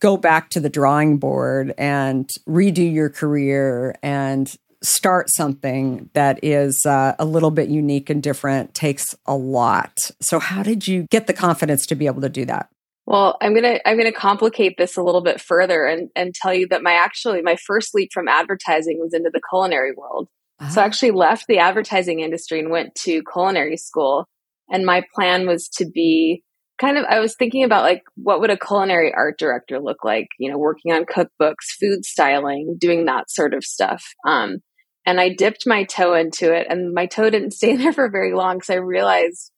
go 0.00 0.16
back 0.16 0.50
to 0.50 0.60
the 0.60 0.70
drawing 0.70 1.18
board 1.18 1.74
and 1.76 2.28
redo 2.48 2.90
your 2.90 3.10
career 3.10 3.94
and 4.02 4.54
start 4.82 5.28
something 5.30 6.08
that 6.14 6.42
is 6.42 6.84
uh, 6.86 7.14
a 7.18 7.24
little 7.24 7.50
bit 7.50 7.68
unique 7.68 8.08
and 8.08 8.22
different 8.22 8.72
takes 8.74 9.14
a 9.26 9.36
lot. 9.36 9.92
So 10.20 10.38
how 10.38 10.62
did 10.62 10.88
you 10.88 11.06
get 11.10 11.26
the 11.26 11.34
confidence 11.34 11.86
to 11.86 11.94
be 11.94 12.06
able 12.06 12.22
to 12.22 12.30
do 12.30 12.46
that? 12.46 12.70
Well, 13.06 13.36
I'm 13.40 13.54
gonna 13.54 13.80
I'm 13.84 13.98
gonna 13.98 14.12
complicate 14.12 14.76
this 14.78 14.96
a 14.96 15.02
little 15.02 15.20
bit 15.20 15.40
further 15.40 15.84
and 15.84 16.10
and 16.14 16.32
tell 16.32 16.54
you 16.54 16.68
that 16.68 16.82
my 16.82 16.92
actually 16.92 17.42
my 17.42 17.56
first 17.66 17.94
leap 17.94 18.10
from 18.12 18.28
advertising 18.28 18.98
was 19.00 19.12
into 19.12 19.30
the 19.32 19.40
culinary 19.50 19.92
world. 19.92 20.28
So 20.68 20.80
I 20.80 20.84
actually 20.84 21.12
left 21.12 21.46
the 21.48 21.58
advertising 21.58 22.20
industry 22.20 22.60
and 22.60 22.70
went 22.70 22.94
to 22.96 23.22
culinary 23.32 23.78
school. 23.78 24.26
And 24.68 24.84
my 24.84 25.02
plan 25.14 25.46
was 25.46 25.68
to 25.76 25.86
be 25.86 26.42
kind 26.78 26.98
of, 26.98 27.04
I 27.08 27.18
was 27.20 27.34
thinking 27.34 27.64
about 27.64 27.82
like, 27.82 28.02
what 28.14 28.40
would 28.40 28.50
a 28.50 28.58
culinary 28.58 29.12
art 29.12 29.38
director 29.38 29.80
look 29.80 30.04
like? 30.04 30.28
You 30.38 30.50
know, 30.50 30.58
working 30.58 30.92
on 30.92 31.06
cookbooks, 31.06 31.70
food 31.80 32.04
styling, 32.04 32.76
doing 32.78 33.06
that 33.06 33.30
sort 33.30 33.54
of 33.54 33.64
stuff. 33.64 34.04
Um, 34.28 34.58
and 35.06 35.18
I 35.18 35.30
dipped 35.34 35.66
my 35.66 35.84
toe 35.84 36.14
into 36.14 36.52
it 36.52 36.66
and 36.68 36.92
my 36.92 37.06
toe 37.06 37.30
didn't 37.30 37.52
stay 37.54 37.76
there 37.76 37.92
for 37.92 38.10
very 38.10 38.34
long 38.34 38.56
because 38.56 38.70
I 38.70 38.76
realized 38.76 39.50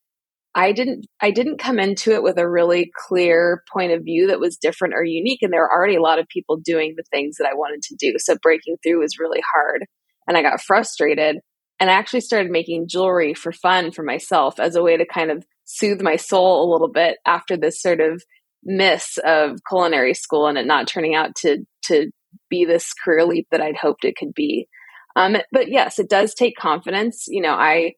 I 0.54 0.73
didn't 0.73 1.06
I 1.21 1.30
didn't 1.30 1.59
come 1.59 1.78
into 1.78 2.12
it 2.12 2.23
with 2.23 2.38
a 2.38 2.49
really 2.49 2.92
clear 3.09 3.62
point 3.73 3.92
of 3.92 4.04
view 4.04 4.26
that 4.28 4.38
was 4.38 4.59
different 4.59 4.94
or 4.94 5.02
unique 5.02 5.40
and 5.40 5.50
there 5.50 5.62
were 5.62 5.73
already 5.73 5.97
a 5.97 6.02
lot 6.02 6.18
of 6.18 6.28
people 6.28 6.59
doing 6.59 6.94
the 6.94 7.04
things 7.11 7.37
that 7.38 7.49
I 7.50 7.54
wanted 7.54 7.82
to 7.85 7.97
do. 7.99 8.14
So 8.18 8.37
breaking 8.40 8.76
through 8.82 9.00
was 9.00 9.18
really 9.18 9.40
hard 9.54 9.87
and 10.26 10.36
I 10.36 10.42
got 10.42 10.60
frustrated. 10.60 11.38
And 11.80 11.90
I 11.90 11.94
actually 11.94 12.20
started 12.20 12.50
making 12.50 12.88
jewelry 12.88 13.34
for 13.34 13.50
fun 13.50 13.90
for 13.90 14.02
myself 14.04 14.60
as 14.60 14.76
a 14.76 14.82
way 14.82 14.96
to 14.96 15.04
kind 15.04 15.30
of 15.30 15.44
soothe 15.64 16.00
my 16.00 16.16
soul 16.16 16.64
a 16.64 16.70
little 16.70 16.90
bit 16.90 17.18
after 17.26 17.56
this 17.56 17.80
sort 17.80 18.00
of 18.00 18.22
miss 18.64 19.18
of 19.24 19.58
culinary 19.68 20.14
school 20.14 20.46
and 20.46 20.56
it 20.56 20.66
not 20.66 20.86
turning 20.86 21.14
out 21.14 21.34
to 21.34 21.64
to 21.86 22.10
be 22.48 22.64
this 22.64 22.92
career 22.92 23.24
leap 23.24 23.48
that 23.50 23.60
I'd 23.60 23.76
hoped 23.76 24.04
it 24.04 24.16
could 24.16 24.32
be. 24.34 24.68
Um, 25.16 25.36
but 25.50 25.68
yes, 25.68 25.98
it 25.98 26.08
does 26.08 26.34
take 26.34 26.56
confidence. 26.56 27.24
You 27.28 27.42
know, 27.42 27.54
I 27.54 27.94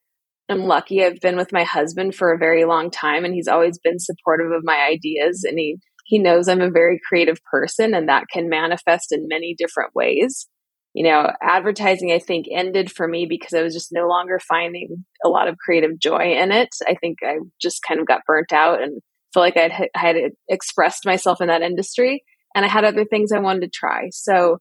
am 0.48 0.60
lucky. 0.60 1.04
I've 1.04 1.20
been 1.20 1.36
with 1.36 1.52
my 1.52 1.64
husband 1.64 2.14
for 2.14 2.32
a 2.32 2.38
very 2.38 2.64
long 2.64 2.90
time, 2.90 3.24
and 3.24 3.34
he's 3.34 3.48
always 3.48 3.78
been 3.78 3.98
supportive 3.98 4.50
of 4.50 4.64
my 4.64 4.80
ideas. 4.80 5.44
And 5.44 5.58
he 5.58 5.76
he 6.06 6.18
knows 6.18 6.48
I'm 6.48 6.60
a 6.60 6.70
very 6.70 7.00
creative 7.06 7.42
person, 7.44 7.94
and 7.94 8.08
that 8.08 8.24
can 8.32 8.48
manifest 8.48 9.12
in 9.12 9.28
many 9.28 9.54
different 9.56 9.94
ways 9.94 10.48
you 10.94 11.02
know, 11.02 11.28
advertising, 11.42 12.12
I 12.12 12.20
think, 12.20 12.46
ended 12.50 12.90
for 12.90 13.06
me 13.08 13.26
because 13.28 13.52
I 13.52 13.62
was 13.62 13.74
just 13.74 13.92
no 13.92 14.06
longer 14.06 14.38
finding 14.38 15.04
a 15.24 15.28
lot 15.28 15.48
of 15.48 15.58
creative 15.58 15.98
joy 15.98 16.36
in 16.36 16.52
it. 16.52 16.68
I 16.86 16.94
think 16.94 17.18
I 17.22 17.38
just 17.60 17.82
kind 17.86 18.00
of 18.00 18.06
got 18.06 18.24
burnt 18.26 18.52
out 18.52 18.80
and 18.80 19.02
felt 19.34 19.42
like 19.42 19.56
I'd, 19.56 19.88
I 19.94 19.98
had 19.98 20.16
expressed 20.48 21.04
myself 21.04 21.40
in 21.40 21.48
that 21.48 21.62
industry 21.62 22.22
and 22.54 22.64
I 22.64 22.68
had 22.68 22.84
other 22.84 23.04
things 23.04 23.32
I 23.32 23.40
wanted 23.40 23.62
to 23.62 23.70
try. 23.70 24.10
So, 24.12 24.58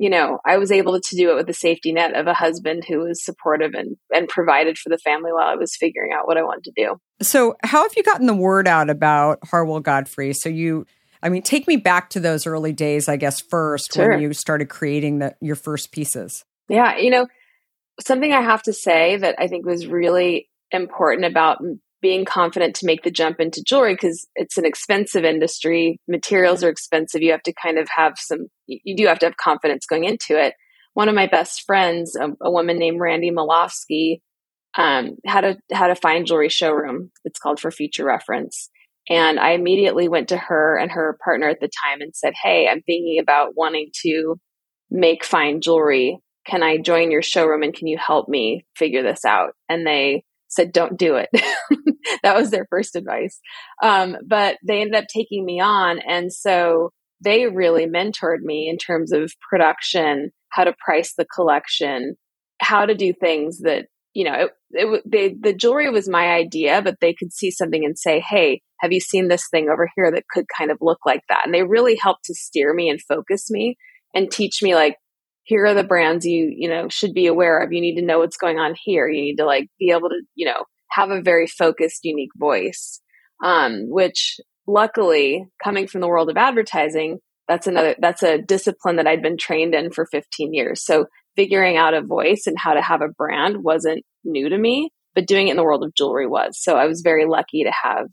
you 0.00 0.10
know, 0.10 0.38
I 0.44 0.58
was 0.58 0.72
able 0.72 1.00
to 1.00 1.16
do 1.16 1.30
it 1.30 1.36
with 1.36 1.46
the 1.46 1.54
safety 1.54 1.92
net 1.92 2.14
of 2.14 2.26
a 2.26 2.34
husband 2.34 2.82
who 2.88 2.98
was 2.98 3.24
supportive 3.24 3.74
and, 3.74 3.96
and 4.12 4.28
provided 4.28 4.78
for 4.78 4.88
the 4.88 4.98
family 4.98 5.32
while 5.32 5.46
I 5.46 5.54
was 5.54 5.76
figuring 5.76 6.10
out 6.12 6.26
what 6.26 6.36
I 6.36 6.42
wanted 6.42 6.64
to 6.64 6.72
do. 6.76 6.96
So, 7.22 7.56
how 7.62 7.82
have 7.82 7.92
you 7.96 8.02
gotten 8.02 8.26
the 8.26 8.34
word 8.34 8.66
out 8.66 8.90
about 8.90 9.38
Harwell 9.44 9.80
Godfrey? 9.80 10.32
So, 10.32 10.48
you 10.48 10.86
I 11.22 11.28
mean, 11.28 11.42
take 11.42 11.66
me 11.66 11.76
back 11.76 12.10
to 12.10 12.20
those 12.20 12.46
early 12.46 12.72
days, 12.72 13.08
I 13.08 13.16
guess, 13.16 13.40
first 13.40 13.94
sure. 13.94 14.10
when 14.10 14.20
you 14.20 14.32
started 14.32 14.68
creating 14.68 15.18
the, 15.18 15.34
your 15.40 15.56
first 15.56 15.92
pieces. 15.92 16.44
Yeah, 16.68 16.96
you 16.96 17.10
know, 17.10 17.26
something 18.00 18.32
I 18.32 18.42
have 18.42 18.62
to 18.64 18.72
say 18.72 19.16
that 19.16 19.36
I 19.38 19.48
think 19.48 19.66
was 19.66 19.86
really 19.86 20.48
important 20.70 21.24
about 21.24 21.58
being 22.00 22.24
confident 22.24 22.76
to 22.76 22.86
make 22.86 23.02
the 23.02 23.10
jump 23.10 23.40
into 23.40 23.62
jewelry 23.66 23.94
because 23.94 24.28
it's 24.36 24.56
an 24.56 24.64
expensive 24.64 25.24
industry. 25.24 26.00
Materials 26.06 26.62
are 26.62 26.68
expensive. 26.68 27.22
You 27.22 27.32
have 27.32 27.42
to 27.42 27.52
kind 27.60 27.78
of 27.78 27.88
have 27.96 28.14
some, 28.16 28.46
you 28.66 28.96
do 28.96 29.06
have 29.06 29.18
to 29.20 29.26
have 29.26 29.36
confidence 29.36 29.84
going 29.86 30.04
into 30.04 30.40
it. 30.40 30.54
one 30.94 31.08
of 31.08 31.14
my 31.14 31.26
best 31.26 31.62
friends, 31.66 32.16
a, 32.16 32.28
a 32.40 32.50
woman 32.50 32.78
named 32.78 33.00
Randy 33.00 33.30
Malofsky, 33.30 34.20
um, 34.76 35.16
had 35.24 35.44
a 35.44 35.56
had 35.72 35.90
a 35.90 35.96
fine 35.96 36.26
jewelry 36.26 36.48
showroom. 36.48 37.10
It's 37.24 37.38
called 37.38 37.58
for 37.58 37.70
future 37.70 38.04
reference. 38.04 38.68
And 39.10 39.40
I 39.40 39.52
immediately 39.52 40.08
went 40.08 40.28
to 40.28 40.36
her 40.36 40.76
and 40.76 40.90
her 40.90 41.18
partner 41.24 41.48
at 41.48 41.60
the 41.60 41.70
time 41.84 42.00
and 42.00 42.14
said, 42.14 42.34
Hey, 42.40 42.68
I'm 42.68 42.82
thinking 42.82 43.18
about 43.20 43.56
wanting 43.56 43.90
to 44.02 44.36
make 44.90 45.24
fine 45.24 45.60
jewelry. 45.60 46.18
Can 46.46 46.62
I 46.62 46.78
join 46.78 47.10
your 47.10 47.22
showroom 47.22 47.62
and 47.62 47.74
can 47.74 47.86
you 47.86 47.98
help 47.98 48.28
me 48.28 48.66
figure 48.76 49.02
this 49.02 49.24
out? 49.24 49.52
And 49.68 49.86
they 49.86 50.24
said, 50.48 50.72
Don't 50.72 50.98
do 50.98 51.16
it. 51.16 51.28
that 52.22 52.36
was 52.36 52.50
their 52.50 52.66
first 52.70 52.96
advice. 52.96 53.38
Um, 53.82 54.16
but 54.26 54.58
they 54.66 54.80
ended 54.80 54.96
up 54.96 55.08
taking 55.12 55.44
me 55.44 55.60
on. 55.60 56.00
And 56.00 56.32
so 56.32 56.90
they 57.22 57.46
really 57.46 57.86
mentored 57.86 58.40
me 58.40 58.68
in 58.68 58.78
terms 58.78 59.12
of 59.12 59.32
production, 59.48 60.30
how 60.50 60.64
to 60.64 60.74
price 60.84 61.14
the 61.16 61.26
collection, 61.26 62.16
how 62.60 62.86
to 62.86 62.94
do 62.94 63.12
things 63.12 63.60
that 63.60 63.86
you 64.14 64.24
know, 64.24 64.34
it, 64.34 64.50
it, 64.70 65.02
they, 65.06 65.34
the 65.40 65.56
jewelry 65.56 65.90
was 65.90 66.08
my 66.08 66.28
idea, 66.28 66.82
but 66.82 66.96
they 67.00 67.14
could 67.14 67.32
see 67.32 67.50
something 67.50 67.84
and 67.84 67.98
say, 67.98 68.20
Hey, 68.20 68.62
have 68.80 68.92
you 68.92 69.00
seen 69.00 69.28
this 69.28 69.48
thing 69.50 69.68
over 69.68 69.90
here 69.96 70.10
that 70.10 70.28
could 70.30 70.46
kind 70.56 70.70
of 70.70 70.78
look 70.80 70.98
like 71.04 71.22
that? 71.28 71.42
And 71.44 71.54
they 71.54 71.62
really 71.62 71.96
helped 72.00 72.24
to 72.26 72.34
steer 72.34 72.72
me 72.72 72.88
and 72.88 73.00
focus 73.02 73.50
me 73.50 73.76
and 74.14 74.30
teach 74.30 74.62
me 74.62 74.74
like, 74.74 74.96
here 75.48 75.64
are 75.64 75.74
the 75.74 75.84
brands 75.84 76.26
you, 76.26 76.52
you 76.54 76.68
know, 76.68 76.88
should 76.88 77.14
be 77.14 77.26
aware 77.26 77.60
of. 77.60 77.72
You 77.72 77.80
need 77.80 77.96
to 77.96 78.04
know 78.04 78.18
what's 78.18 78.36
going 78.36 78.58
on 78.58 78.74
here. 78.84 79.08
You 79.08 79.22
need 79.22 79.36
to 79.36 79.46
like 79.46 79.68
be 79.78 79.90
able 79.90 80.10
to, 80.10 80.20
you 80.34 80.46
know, 80.46 80.64
have 80.90 81.10
a 81.10 81.22
very 81.22 81.46
focused, 81.46 82.00
unique 82.04 82.32
voice. 82.36 83.00
Um, 83.42 83.84
which 83.88 84.40
luckily 84.66 85.46
coming 85.62 85.86
from 85.86 86.02
the 86.02 86.08
world 86.08 86.28
of 86.28 86.36
advertising, 86.36 87.20
that's 87.46 87.66
another, 87.66 87.96
that's 87.98 88.22
a 88.22 88.42
discipline 88.42 88.96
that 88.96 89.06
I'd 89.06 89.22
been 89.22 89.38
trained 89.38 89.74
in 89.74 89.90
for 89.90 90.06
15 90.06 90.52
years. 90.52 90.84
So 90.84 91.06
figuring 91.38 91.76
out 91.76 91.94
a 91.94 92.02
voice 92.02 92.48
and 92.48 92.58
how 92.58 92.74
to 92.74 92.82
have 92.82 93.00
a 93.00 93.06
brand 93.06 93.62
wasn't 93.62 94.04
new 94.24 94.48
to 94.48 94.58
me, 94.58 94.90
but 95.14 95.24
doing 95.24 95.46
it 95.46 95.52
in 95.52 95.56
the 95.56 95.62
world 95.62 95.84
of 95.84 95.94
jewelry 95.94 96.26
was. 96.26 96.60
So 96.60 96.76
I 96.76 96.86
was 96.86 97.00
very 97.00 97.26
lucky 97.26 97.62
to 97.62 97.70
have 97.84 98.08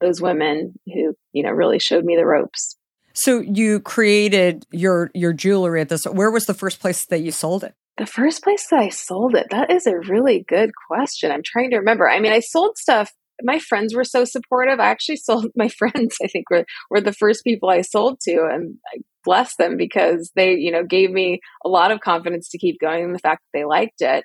those 0.00 0.18
women 0.18 0.72
who, 0.86 1.14
you 1.32 1.42
know, 1.42 1.50
really 1.50 1.78
showed 1.78 2.06
me 2.06 2.16
the 2.16 2.24
ropes. 2.24 2.78
So 3.12 3.40
you 3.40 3.80
created 3.80 4.64
your 4.70 5.10
your 5.14 5.34
jewelry 5.34 5.82
at 5.82 5.90
this. 5.90 6.06
Where 6.06 6.30
was 6.30 6.46
the 6.46 6.54
first 6.54 6.80
place 6.80 7.04
that 7.06 7.20
you 7.20 7.32
sold 7.32 7.64
it? 7.64 7.74
The 7.98 8.06
first 8.06 8.42
place 8.42 8.66
that 8.70 8.80
I 8.80 8.88
sold 8.88 9.34
it. 9.34 9.48
That 9.50 9.70
is 9.70 9.86
a 9.86 9.98
really 9.98 10.42
good 10.48 10.70
question. 10.90 11.30
I'm 11.30 11.42
trying 11.44 11.72
to 11.72 11.76
remember. 11.76 12.08
I 12.08 12.18
mean, 12.18 12.32
I 12.32 12.40
sold 12.40 12.78
stuff. 12.78 13.12
My 13.42 13.58
friends 13.58 13.94
were 13.94 14.04
so 14.04 14.24
supportive. 14.24 14.80
I 14.80 14.86
actually 14.86 15.16
sold 15.28 15.48
my 15.54 15.68
friends. 15.68 16.16
I 16.22 16.28
think 16.28 16.48
were 16.48 16.64
were 16.88 17.02
the 17.02 17.12
first 17.12 17.44
people 17.44 17.68
I 17.68 17.82
sold 17.82 18.20
to, 18.20 18.48
and 18.50 18.76
I 18.86 19.00
bless 19.24 19.56
them 19.56 19.76
because 19.76 20.30
they, 20.34 20.54
you 20.54 20.70
know, 20.70 20.84
gave 20.84 21.10
me 21.10 21.40
a 21.64 21.68
lot 21.68 21.92
of 21.92 22.00
confidence 22.00 22.48
to 22.50 22.58
keep 22.58 22.80
going 22.80 23.04
and 23.04 23.14
the 23.14 23.18
fact 23.20 23.42
that 23.42 23.58
they 23.58 23.64
liked 23.64 24.00
it. 24.00 24.24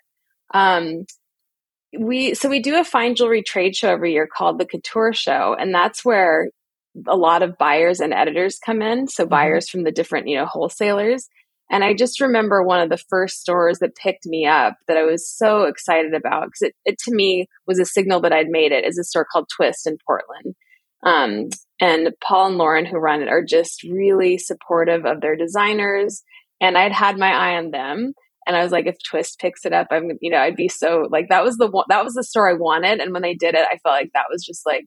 Um, 0.54 1.06
we 1.98 2.34
so 2.34 2.50
we 2.50 2.60
do 2.60 2.80
a 2.80 2.84
fine 2.84 3.16
jewelry 3.16 3.42
trade 3.42 3.76
show 3.76 3.90
every 3.90 4.14
year 4.14 4.28
called 4.28 4.60
the 4.60 4.66
Couture 4.66 5.14
Show, 5.14 5.56
and 5.58 5.74
that's 5.74 6.04
where 6.04 6.50
a 7.08 7.16
lot 7.16 7.44
of 7.44 7.58
buyers 7.58 8.00
and 8.00 8.14
editors 8.14 8.60
come 8.64 8.82
in. 8.82 9.08
So 9.08 9.24
mm-hmm. 9.24 9.30
buyers 9.30 9.70
from 9.70 9.84
the 9.84 9.92
different, 9.92 10.28
you 10.28 10.38
know, 10.38 10.46
wholesalers. 10.46 11.28
And 11.70 11.84
I 11.84 11.94
just 11.94 12.22
remember 12.22 12.62
one 12.62 12.80
of 12.80 12.90
the 12.90 13.04
first 13.10 13.40
stores 13.40 13.80
that 13.80 13.96
picked 13.96 14.28
me 14.28 14.46
up 14.46 14.76
that 14.88 14.98
I 14.98 15.04
was 15.04 15.28
so 15.28 15.64
excited 15.64 16.14
about 16.14 16.46
because 16.46 16.62
it, 16.62 16.76
it 16.86 17.00
to 17.00 17.16
me 17.16 17.48
was 17.66 17.80
a 17.80 17.86
signal 17.86 18.22
that 18.22 18.34
I'd 18.34 18.50
made 18.50 18.72
it 18.72 18.86
is 18.86 19.00
a 19.00 19.04
store 19.04 19.26
called 19.30 19.50
Twist 19.56 19.88
in 19.88 19.98
Portland. 20.06 20.56
Um, 21.06 21.50
and 21.80 22.10
Paul 22.22 22.48
and 22.48 22.58
Lauren, 22.58 22.86
who 22.86 22.98
run 22.98 23.22
it, 23.22 23.30
are 23.30 23.44
just 23.44 23.84
really 23.84 24.38
supportive 24.38 25.06
of 25.06 25.22
their 25.22 25.36
designers. 25.36 26.24
And 26.60 26.78
I'd 26.78 26.92
had 26.92 27.18
my 27.18 27.32
eye 27.32 27.58
on 27.58 27.72
them. 27.72 28.14
And 28.48 28.56
I 28.56 28.64
was 28.64 28.72
like, 28.72 28.86
if 28.86 28.96
Twist 29.08 29.40
picks 29.40 29.66
it 29.66 29.74
up, 29.74 29.88
I'm, 29.92 30.12
you 30.22 30.32
know, 30.32 30.38
I'd 30.38 30.56
be 30.56 30.68
so 30.68 31.08
like, 31.10 31.30
that 31.30 31.44
was 31.44 31.58
the 31.58 31.68
one, 31.68 31.86
that 31.90 32.04
was 32.04 32.14
the 32.14 32.24
store 32.24 32.50
I 32.50 32.54
wanted. 32.54 33.00
And 33.00 33.12
when 33.14 33.22
they 33.22 33.34
did 33.34 33.56
it, 33.56 33.66
I 33.72 33.78
felt 33.78 33.96
like 33.96 34.12
that 34.14 34.26
was 34.30 34.44
just 34.44 34.66
like, 34.66 34.86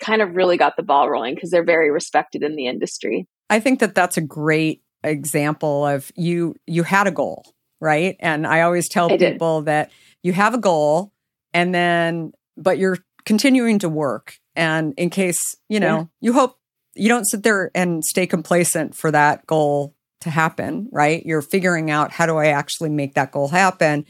kind 0.00 0.22
of 0.22 0.34
really 0.34 0.56
got 0.56 0.76
the 0.76 0.82
ball 0.82 1.08
rolling 1.08 1.34
because 1.34 1.50
they're 1.50 1.64
very 1.64 1.90
respected 1.90 2.42
in 2.42 2.56
the 2.56 2.66
industry. 2.66 3.26
I 3.48 3.60
think 3.60 3.80
that 3.80 3.94
that's 3.94 4.16
a 4.16 4.22
great 4.22 4.82
example 5.02 5.86
of 5.86 6.10
you, 6.16 6.56
you 6.66 6.82
had 6.82 7.06
a 7.06 7.12
goal, 7.12 7.54
right? 7.80 8.16
And 8.20 8.46
I 8.46 8.62
always 8.62 8.88
tell 8.88 9.12
I 9.12 9.16
people 9.16 9.60
did. 9.60 9.66
that 9.66 9.90
you 10.22 10.32
have 10.32 10.54
a 10.54 10.58
goal 10.58 11.12
and 11.52 11.74
then, 11.74 12.32
but 12.56 12.78
you're 12.78 12.98
continuing 13.24 13.78
to 13.80 13.88
work 13.88 14.38
and 14.56 14.94
in 14.96 15.10
case, 15.10 15.38
you 15.68 15.80
know, 15.80 15.98
yeah. 15.98 16.04
you 16.20 16.32
hope 16.32 16.58
you 16.94 17.08
don't 17.08 17.24
sit 17.24 17.42
there 17.42 17.70
and 17.74 18.04
stay 18.04 18.26
complacent 18.26 18.94
for 18.94 19.10
that 19.10 19.46
goal 19.46 19.94
to 20.20 20.30
happen, 20.30 20.88
right? 20.92 21.24
You're 21.24 21.42
figuring 21.42 21.90
out 21.90 22.12
how 22.12 22.26
do 22.26 22.36
I 22.36 22.46
actually 22.46 22.90
make 22.90 23.14
that 23.14 23.32
goal 23.32 23.48
happen. 23.48 24.06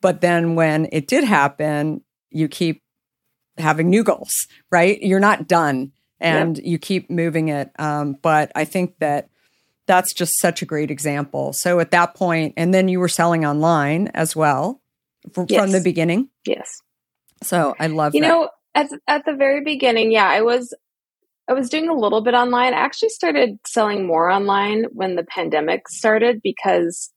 But 0.00 0.20
then 0.20 0.54
when 0.54 0.88
it 0.92 1.06
did 1.06 1.24
happen, 1.24 2.02
you 2.30 2.48
keep 2.48 2.82
having 3.58 3.90
new 3.90 4.02
goals, 4.02 4.32
right? 4.70 5.00
You're 5.02 5.20
not 5.20 5.48
done 5.48 5.92
and 6.18 6.56
yeah. 6.56 6.64
you 6.64 6.78
keep 6.78 7.10
moving 7.10 7.48
it. 7.48 7.70
Um, 7.78 8.16
but 8.22 8.52
I 8.54 8.64
think 8.64 8.98
that 9.00 9.28
that's 9.86 10.14
just 10.14 10.38
such 10.38 10.62
a 10.62 10.66
great 10.66 10.90
example. 10.90 11.52
So 11.52 11.80
at 11.80 11.90
that 11.90 12.14
point, 12.14 12.54
and 12.56 12.72
then 12.72 12.88
you 12.88 13.00
were 13.00 13.08
selling 13.08 13.44
online 13.44 14.08
as 14.14 14.36
well 14.36 14.80
for, 15.32 15.44
yes. 15.48 15.60
from 15.60 15.72
the 15.72 15.80
beginning. 15.80 16.28
Yes. 16.46 16.68
So 17.42 17.74
I 17.78 17.88
love 17.88 18.14
you 18.14 18.20
that. 18.20 18.28
know 18.28 18.50
at 18.74 18.88
at 19.06 19.24
the 19.24 19.34
very 19.34 19.62
beginning, 19.62 20.12
yeah, 20.12 20.28
I 20.28 20.42
was 20.42 20.74
I 21.48 21.52
was 21.52 21.68
doing 21.68 21.88
a 21.88 21.94
little 21.94 22.22
bit 22.22 22.34
online. 22.34 22.74
I 22.74 22.78
actually 22.78 23.08
started 23.10 23.58
selling 23.66 24.06
more 24.06 24.30
online 24.30 24.84
when 24.92 25.16
the 25.16 25.24
pandemic 25.24 25.88
started 25.88 26.40
because 26.42 27.10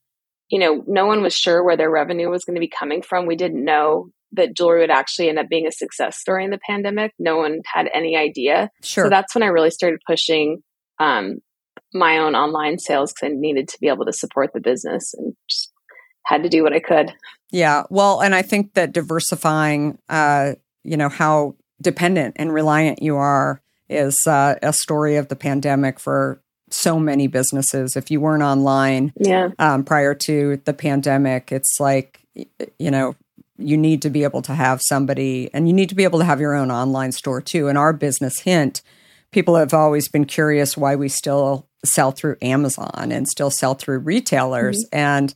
you 0.54 0.60
know, 0.60 0.84
no 0.86 1.08
one 1.08 1.24
was 1.24 1.36
sure 1.36 1.64
where 1.64 1.76
their 1.76 1.90
revenue 1.90 2.30
was 2.30 2.46
going 2.46 2.54
to 2.54 2.60
be 2.60 2.70
coming 2.70 3.02
from. 3.02 3.26
We 3.26 3.36
didn't 3.36 3.66
know 3.66 4.10
that 4.34 4.56
jewelry 4.56 4.82
would 4.82 4.92
actually 4.92 5.30
end 5.30 5.40
up 5.40 5.50
being 5.50 5.66
a 5.66 5.72
success 5.72 6.20
story 6.20 6.46
in 6.46 6.52
the 6.52 6.60
pandemic. 6.68 7.12
No 7.18 7.38
one 7.38 7.62
had 7.66 7.90
any 7.92 8.16
idea. 8.16 8.70
Sure. 8.84 9.06
So 9.06 9.10
that's 9.10 9.34
when 9.34 9.42
I 9.42 9.48
really 9.48 9.72
started 9.72 10.00
pushing 10.06 10.62
um, 11.00 11.40
my 11.92 12.20
own 12.20 12.36
online 12.36 12.78
sales 12.78 13.14
because 13.14 13.32
I 13.32 13.36
needed 13.36 13.68
to 13.70 13.78
be 13.80 13.88
able 13.88 14.06
to 14.06 14.14
support 14.14 14.52
the 14.54 14.60
business 14.60 15.16
and 15.16 15.34
just 15.50 15.72
had 16.26 16.44
to 16.44 16.50
do 16.50 16.62
what 16.62 16.74
I 16.74 16.80
could. 16.80 17.12
Yeah. 17.52 17.84
Well, 17.90 18.22
and 18.22 18.36
I 18.36 18.44
think 18.44 18.76
that 18.76 18.94
diversifying 18.94 19.98
uh, 20.08 20.54
you 20.84 20.98
know 20.98 21.10
how 21.10 21.56
dependent 21.82 22.36
and 22.38 22.54
reliant 22.54 23.02
you 23.02 23.16
are 23.18 23.62
is 23.90 24.18
uh, 24.28 24.56
a 24.62 24.74
story 24.74 25.18
of 25.18 25.28
the 25.28 25.36
pandemic 25.36 26.00
for 26.00 26.42
so 26.70 27.00
many 27.00 27.28
businesses. 27.28 27.96
If 27.96 28.10
you 28.10 28.20
weren't 28.20 28.44
online 28.44 29.14
yeah. 29.20 29.50
um, 29.60 29.84
prior 29.84 30.16
to 30.26 30.62
the 30.66 30.74
pandemic, 30.74 31.52
it's 31.52 31.80
like 31.80 32.20
you 32.34 32.92
know 32.92 33.16
you 33.58 33.78
need 33.78 34.02
to 34.02 34.10
be 34.10 34.24
able 34.24 34.42
to 34.44 34.56
have 34.56 34.82
somebody, 34.82 35.50
and 35.54 35.68
you 35.68 35.74
need 35.74 35.90
to 35.90 35.96
be 35.96 36.04
able 36.04 36.20
to 36.20 36.26
have 36.26 36.40
your 36.40 36.56
own 36.56 36.72
online 36.72 37.12
store 37.12 37.42
too. 37.42 37.68
In 37.68 37.78
our 37.78 37.94
business, 37.94 38.40
hint, 38.40 38.82
people 39.32 39.56
have 39.56 39.74
always 39.74 40.10
been 40.10 40.26
curious 40.26 40.76
why 40.76 40.96
we 40.96 41.10
still 41.10 41.68
sell 41.86 42.12
through 42.12 42.38
Amazon 42.42 43.12
and 43.12 43.28
still 43.28 43.52
sell 43.52 43.76
through 43.76 44.00
retailers, 44.00 44.78
mm-hmm. 44.78 44.98
and 44.98 45.34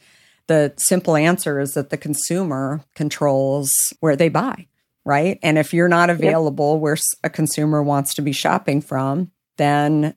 the 0.48 0.74
simple 0.78 1.18
answer 1.18 1.60
is 1.60 1.74
that 1.74 1.90
the 1.90 1.98
consumer 1.98 2.82
controls 2.96 3.70
where 4.00 4.16
they 4.16 4.30
buy 4.30 4.68
right? 5.08 5.40
And 5.42 5.58
if 5.58 5.74
you're 5.74 5.88
not 5.88 6.10
available 6.10 6.74
yep. 6.74 6.82
where 6.82 6.98
a 7.24 7.30
consumer 7.30 7.82
wants 7.82 8.14
to 8.16 8.22
be 8.22 8.34
shopping 8.34 8.82
from, 8.82 9.32
then 9.56 10.14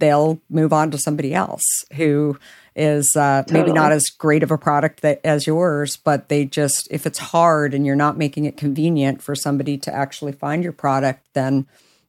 they'll 0.00 0.42
move 0.50 0.72
on 0.72 0.90
to 0.90 0.98
somebody 0.98 1.32
else 1.32 1.62
who 1.92 2.36
is 2.74 3.14
uh, 3.16 3.42
totally. 3.42 3.60
maybe 3.60 3.72
not 3.72 3.92
as 3.92 4.10
great 4.10 4.42
of 4.42 4.50
a 4.50 4.58
product 4.58 5.02
that, 5.02 5.20
as 5.22 5.46
yours, 5.46 5.96
but 5.96 6.28
they 6.28 6.44
just, 6.44 6.88
if 6.90 7.06
it's 7.06 7.20
hard 7.20 7.74
and 7.74 7.86
you're 7.86 7.94
not 7.94 8.18
making 8.18 8.44
it 8.44 8.56
convenient 8.56 9.22
for 9.22 9.36
somebody 9.36 9.78
to 9.78 9.94
actually 9.94 10.32
find 10.32 10.64
your 10.64 10.72
product, 10.72 11.28
then 11.34 11.64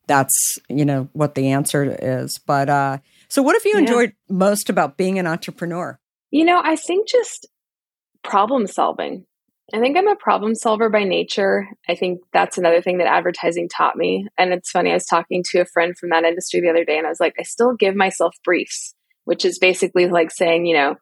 that's, 0.07 0.57
you 0.67 0.83
know, 0.83 1.07
what 1.13 1.35
the 1.35 1.51
answer 1.51 1.95
is. 2.01 2.39
But 2.43 2.69
uh, 2.69 2.97
so 3.27 3.43
what 3.43 3.55
have 3.55 3.65
you 3.65 3.73
yeah. 3.73 3.81
enjoyed 3.81 4.13
most 4.29 4.71
about 4.71 4.97
being 4.97 5.19
an 5.19 5.27
entrepreneur? 5.27 5.99
You 6.31 6.43
know, 6.43 6.59
I 6.63 6.75
think 6.75 7.07
just 7.07 7.47
problem 8.23 8.65
solving. 8.65 9.27
I 9.73 9.79
think 9.79 9.97
I'm 9.97 10.07
a 10.07 10.15
problem 10.15 10.53
solver 10.53 10.89
by 10.89 11.03
nature. 11.03 11.67
I 11.89 11.95
think 11.95 12.21
that's 12.31 12.57
another 12.57 12.81
thing 12.81 12.99
that 12.99 13.07
advertising 13.07 13.67
taught 13.67 13.95
me. 13.95 14.27
And 14.37 14.53
it's 14.53 14.69
funny, 14.69 14.91
I 14.91 14.95
was 14.95 15.05
talking 15.05 15.43
to 15.51 15.61
a 15.61 15.65
friend 15.65 15.97
from 15.97 16.09
that 16.09 16.23
industry 16.23 16.61
the 16.61 16.69
other 16.69 16.85
day, 16.85 16.97
and 16.97 17.07
I 17.07 17.09
was 17.09 17.19
like, 17.19 17.33
I 17.39 17.43
still 17.43 17.73
give 17.73 17.95
myself 17.95 18.35
briefs, 18.43 18.93
which 19.23 19.43
is 19.43 19.57
basically 19.57 20.07
like 20.07 20.29
saying, 20.29 20.67
you 20.67 20.75
know, 20.75 20.95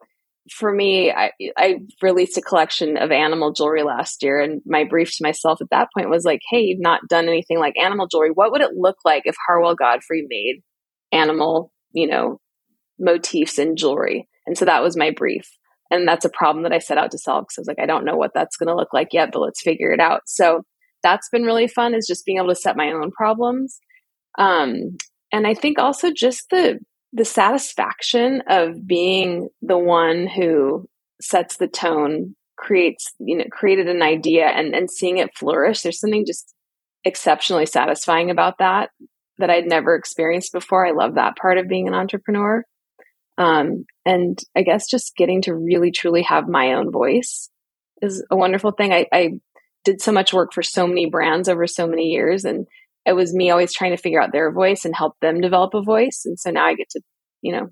for 0.50 0.72
me, 0.72 1.10
I, 1.10 1.30
I 1.56 1.76
released 2.02 2.38
a 2.38 2.42
collection 2.42 2.96
of 2.96 3.10
animal 3.10 3.52
jewelry 3.52 3.82
last 3.82 4.22
year, 4.22 4.40
and 4.40 4.62
my 4.64 4.84
brief 4.84 5.14
to 5.16 5.22
myself 5.22 5.60
at 5.60 5.70
that 5.70 5.88
point 5.94 6.10
was 6.10 6.24
like, 6.24 6.40
hey, 6.50 6.60
you've 6.60 6.80
not 6.80 7.00
done 7.08 7.28
anything 7.28 7.58
like 7.58 7.78
animal 7.78 8.06
jewelry. 8.06 8.30
What 8.30 8.50
would 8.52 8.62
it 8.62 8.74
look 8.74 8.96
like 9.04 9.22
if 9.26 9.36
Harwell 9.46 9.74
Godfrey 9.74 10.26
made 10.26 10.62
animal, 11.12 11.70
you 11.92 12.06
know, 12.06 12.40
motifs 12.98 13.58
in 13.58 13.76
jewelry? 13.76 14.28
And 14.46 14.56
so 14.56 14.64
that 14.64 14.82
was 14.82 14.96
my 14.96 15.10
brief 15.10 15.50
and 15.94 16.08
that's 16.08 16.24
a 16.24 16.30
problem 16.30 16.62
that 16.64 16.72
I 16.72 16.78
set 16.78 16.98
out 16.98 17.10
to 17.12 17.18
solve 17.18 17.44
because 17.44 17.58
I 17.58 17.60
was 17.62 17.68
like, 17.68 17.80
I 17.80 17.86
don't 17.86 18.04
know 18.04 18.16
what 18.16 18.32
that's 18.34 18.56
going 18.56 18.68
to 18.68 18.76
look 18.76 18.92
like 18.92 19.08
yet, 19.12 19.30
but 19.32 19.40
let's 19.40 19.62
figure 19.62 19.92
it 19.92 20.00
out. 20.00 20.22
So 20.26 20.62
that's 21.02 21.28
been 21.28 21.44
really 21.44 21.68
fun 21.68 21.94
is 21.94 22.06
just 22.06 22.24
being 22.24 22.38
able 22.38 22.48
to 22.48 22.54
set 22.54 22.76
my 22.76 22.92
own 22.92 23.10
problems. 23.10 23.78
Um, 24.38 24.96
and 25.32 25.46
I 25.46 25.54
think 25.54 25.78
also 25.78 26.10
just 26.12 26.50
the 26.50 26.78
the 27.12 27.24
satisfaction 27.24 28.42
of 28.48 28.84
being 28.86 29.48
the 29.62 29.78
one 29.78 30.26
who 30.26 30.88
sets 31.20 31.58
the 31.58 31.68
tone, 31.68 32.34
creates, 32.56 33.12
you 33.20 33.38
know, 33.38 33.44
created 33.52 33.88
an 33.88 34.02
idea 34.02 34.46
and, 34.46 34.74
and 34.74 34.90
seeing 34.90 35.18
it 35.18 35.36
flourish. 35.36 35.82
There's 35.82 36.00
something 36.00 36.26
just 36.26 36.52
exceptionally 37.04 37.66
satisfying 37.66 38.30
about 38.30 38.58
that 38.58 38.90
that 39.38 39.50
I'd 39.50 39.66
never 39.66 39.94
experienced 39.94 40.52
before. 40.52 40.84
I 40.84 40.90
love 40.90 41.14
that 41.14 41.36
part 41.36 41.58
of 41.58 41.68
being 41.68 41.86
an 41.86 41.94
entrepreneur. 41.94 42.64
Um, 43.38 43.84
and 44.04 44.38
I 44.56 44.62
guess 44.62 44.88
just 44.88 45.16
getting 45.16 45.42
to 45.42 45.54
really 45.54 45.90
truly 45.90 46.22
have 46.22 46.48
my 46.48 46.74
own 46.74 46.92
voice 46.92 47.50
is 48.02 48.24
a 48.30 48.36
wonderful 48.36 48.72
thing. 48.72 48.92
I, 48.92 49.06
I 49.12 49.30
did 49.84 50.00
so 50.00 50.12
much 50.12 50.32
work 50.32 50.52
for 50.52 50.62
so 50.62 50.86
many 50.86 51.08
brands 51.08 51.48
over 51.48 51.66
so 51.66 51.86
many 51.86 52.04
years 52.04 52.44
and 52.44 52.66
it 53.06 53.12
was 53.12 53.34
me 53.34 53.50
always 53.50 53.72
trying 53.72 53.90
to 53.90 54.02
figure 54.02 54.20
out 54.20 54.32
their 54.32 54.50
voice 54.50 54.84
and 54.84 54.94
help 54.96 55.14
them 55.20 55.40
develop 55.40 55.74
a 55.74 55.82
voice. 55.82 56.22
And 56.24 56.38
so 56.38 56.50
now 56.50 56.66
I 56.66 56.74
get 56.74 56.88
to, 56.90 57.00
you 57.42 57.52
know, 57.52 57.68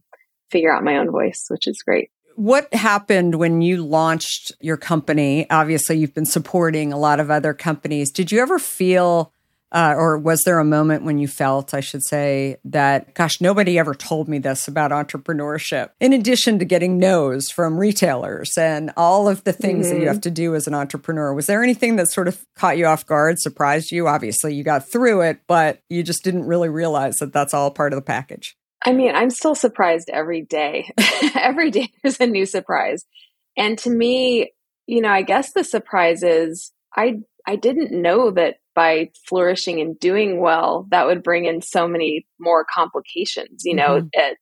figure 0.51 0.75
out 0.75 0.85
my 0.85 0.99
own 0.99 1.11
voice, 1.11 1.47
which 1.49 1.67
is 1.67 1.83
great. 1.83 2.11
What 2.37 2.73
happened 2.73 3.35
when 3.37 3.61
you 3.61 3.85
launched 3.85 4.53
your 4.61 4.77
company? 4.77 5.49
Obviously, 5.51 5.99
you've 5.99 6.15
been 6.15 6.27
supporting 6.27 6.93
a 6.93 6.99
lot 6.99 7.21
of 7.21 7.31
other 7.31 7.55
companies. 7.55 8.11
Did 8.11 8.33
you 8.33 8.41
ever 8.41 8.59
feel 8.59 9.32
uh, 9.73 9.95
or 9.97 10.19
was 10.19 10.43
there 10.43 10.59
a 10.59 10.65
moment 10.65 11.03
when 11.03 11.19
you 11.19 11.27
felt, 11.27 11.73
I 11.73 11.81
should 11.81 12.05
say, 12.05 12.59
that, 12.67 13.15
gosh, 13.15 13.41
nobody 13.41 13.79
ever 13.79 13.95
told 13.95 14.29
me 14.29 14.39
this 14.39 14.69
about 14.69 14.91
entrepreneurship? 14.91 15.91
In 15.99 16.13
addition 16.13 16.59
to 16.59 16.67
getting 16.67 16.99
no's 16.99 17.51
from 17.51 17.79
retailers 17.79 18.53
and 18.59 18.93
all 18.99 19.29
of 19.29 19.43
the 19.45 19.53
things 19.53 19.87
mm-hmm. 19.87 19.95
that 19.95 20.01
you 20.01 20.09
have 20.09 20.17
mm-hmm. 20.17 20.21
to 20.23 20.31
do 20.31 20.55
as 20.55 20.67
an 20.67 20.75
entrepreneur, 20.75 21.33
was 21.33 21.47
there 21.47 21.63
anything 21.63 21.97
that 21.97 22.11
sort 22.11 22.29
of 22.29 22.45
caught 22.55 22.77
you 22.77 22.85
off 22.85 23.07
guard, 23.07 23.41
surprised 23.41 23.91
you? 23.91 24.07
Obviously, 24.07 24.55
you 24.55 24.63
got 24.63 24.87
through 24.87 25.23
it, 25.23 25.41
but 25.47 25.81
you 25.89 26.03
just 26.03 26.23
didn't 26.23 26.45
really 26.45 26.69
realize 26.69 27.17
that 27.17 27.33
that's 27.33 27.55
all 27.55 27.71
part 27.71 27.95
of 27.95 27.97
the 27.97 28.03
package. 28.03 28.55
I 28.85 28.93
mean, 28.93 29.15
I'm 29.15 29.31
still 29.31 29.55
surprised 29.55 30.11
every 30.13 30.43
day. 30.43 30.93
every 31.35 31.71
day 31.71 31.91
there's 32.03 32.21
a 32.21 32.27
new 32.27 32.45
surprise. 32.45 33.05
And 33.57 33.79
to 33.79 33.91
me, 33.91 34.53
you 34.87 35.01
know, 35.01 35.09
I 35.09 35.23
guess 35.23 35.53
the 35.53 35.65
surprise 35.65 36.23
is 36.23 36.73
I 36.95 37.21
I 37.47 37.57
didn't 37.57 37.91
know 37.93 38.31
that 38.33 38.57
by 38.75 39.11
flourishing 39.29 39.81
and 39.81 39.99
doing 39.99 40.41
well, 40.41 40.87
that 40.91 41.07
would 41.07 41.23
bring 41.23 41.47
in 41.47 41.61
so 41.61 41.87
many 41.87 42.27
more 42.39 42.65
complications. 42.73 43.63
You 43.65 43.77
know, 43.77 44.01
mm-hmm. 44.01 44.09
it, 44.13 44.39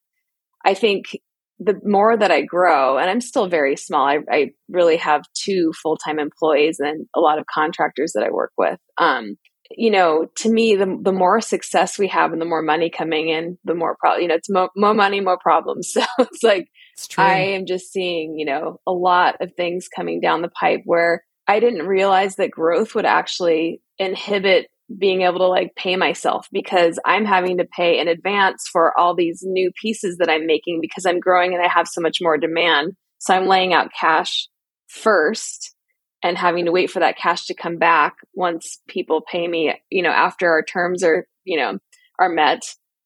I 0.65 0.73
think 0.73 1.17
the 1.59 1.79
more 1.83 2.17
that 2.17 2.31
I 2.31 2.41
grow, 2.41 2.97
and 2.97 3.09
I'm 3.09 3.21
still 3.21 3.47
very 3.47 3.75
small, 3.75 4.05
I, 4.05 4.19
I 4.29 4.51
really 4.69 4.97
have 4.97 5.23
two 5.33 5.71
full 5.81 5.97
time 5.97 6.19
employees 6.19 6.79
and 6.79 7.05
a 7.15 7.19
lot 7.19 7.39
of 7.39 7.45
contractors 7.45 8.13
that 8.13 8.23
I 8.23 8.31
work 8.31 8.51
with. 8.57 8.79
Um, 8.97 9.37
you 9.77 9.91
know, 9.91 10.27
to 10.37 10.51
me, 10.51 10.75
the 10.75 10.97
the 11.01 11.13
more 11.13 11.39
success 11.39 11.97
we 11.97 12.07
have 12.07 12.33
and 12.33 12.41
the 12.41 12.45
more 12.45 12.61
money 12.61 12.89
coming 12.89 13.29
in, 13.29 13.57
the 13.63 13.75
more 13.75 13.95
problem. 13.99 14.21
You 14.21 14.27
know, 14.29 14.35
it's 14.35 14.49
mo- 14.49 14.69
more 14.75 14.93
money, 14.93 15.21
more 15.21 15.39
problems. 15.39 15.93
So 16.01 16.03
it's 16.19 16.43
like 16.43 16.67
it's 16.93 17.07
I 17.17 17.39
am 17.39 17.65
just 17.65 17.91
seeing, 17.91 18.37
you 18.37 18.45
know, 18.45 18.79
a 18.85 18.91
lot 18.91 19.35
of 19.39 19.53
things 19.55 19.87
coming 19.87 20.19
down 20.19 20.41
the 20.41 20.49
pipe 20.49 20.81
where 20.85 21.23
I 21.47 21.59
didn't 21.59 21.87
realize 21.87 22.35
that 22.35 22.51
growth 22.51 22.95
would 22.95 23.05
actually 23.05 23.81
inhibit 24.01 24.67
being 24.97 25.21
able 25.21 25.39
to 25.39 25.47
like 25.47 25.73
pay 25.75 25.95
myself 25.95 26.47
because 26.51 26.99
I'm 27.05 27.25
having 27.25 27.57
to 27.59 27.65
pay 27.65 27.99
in 27.99 28.07
advance 28.07 28.67
for 28.69 28.97
all 28.99 29.15
these 29.15 29.41
new 29.43 29.71
pieces 29.81 30.17
that 30.17 30.29
I'm 30.29 30.45
making 30.45 30.79
because 30.81 31.05
I'm 31.05 31.19
growing 31.19 31.53
and 31.53 31.63
I 31.63 31.69
have 31.69 31.87
so 31.87 32.01
much 32.01 32.17
more 32.21 32.37
demand. 32.37 32.93
So 33.19 33.33
I'm 33.33 33.47
laying 33.47 33.73
out 33.73 33.91
cash 33.97 34.47
first 34.87 35.75
and 36.23 36.37
having 36.37 36.65
to 36.65 36.71
wait 36.71 36.89
for 36.91 36.99
that 36.99 37.17
cash 37.17 37.45
to 37.45 37.55
come 37.55 37.77
back 37.77 38.15
once 38.33 38.79
people 38.87 39.21
pay 39.21 39.47
me, 39.47 39.73
you 39.89 40.03
know, 40.03 40.09
after 40.09 40.49
our 40.49 40.63
terms 40.63 41.03
are, 41.03 41.25
you 41.45 41.57
know, 41.57 41.77
are 42.19 42.29
met. 42.29 42.61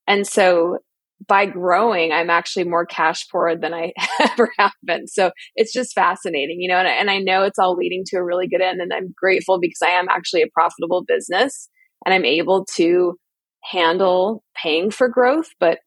And 0.08 0.26
so 0.26 0.80
by 1.28 1.46
growing, 1.46 2.12
I'm 2.12 2.30
actually 2.30 2.66
more 2.66 2.86
cash 2.86 3.28
poor 3.30 3.56
than 3.56 3.74
I 3.74 3.94
ever 4.22 4.52
have 4.58 4.74
been. 4.84 5.08
So 5.08 5.32
it's 5.56 5.74
just 5.74 5.94
fascinating, 5.94 6.58
you 6.60 6.70
know, 6.70 6.78
and 6.78 6.88
I, 6.88 6.92
and 6.92 7.10
I 7.10 7.20
know 7.20 7.44
it's 7.44 7.60
all 7.60 7.76
leading 7.76 8.04
to 8.08 8.18
a 8.18 8.24
really 8.24 8.48
good 8.48 8.62
end. 8.62 8.82
And 8.82 8.94
I'm 8.94 9.14
grateful 9.18 9.60
because 9.60 9.82
I 9.84 9.92
am 9.92 10.08
actually 10.10 10.42
a 10.42 10.50
profitable 10.54 11.04
business 11.08 11.70
and 12.06 12.14
I'm 12.14 12.26
able 12.26 12.66
to 12.76 13.16
handle 13.64 14.44
paying 14.62 14.92
for 14.92 15.10
growth. 15.10 15.50
But 15.60 15.80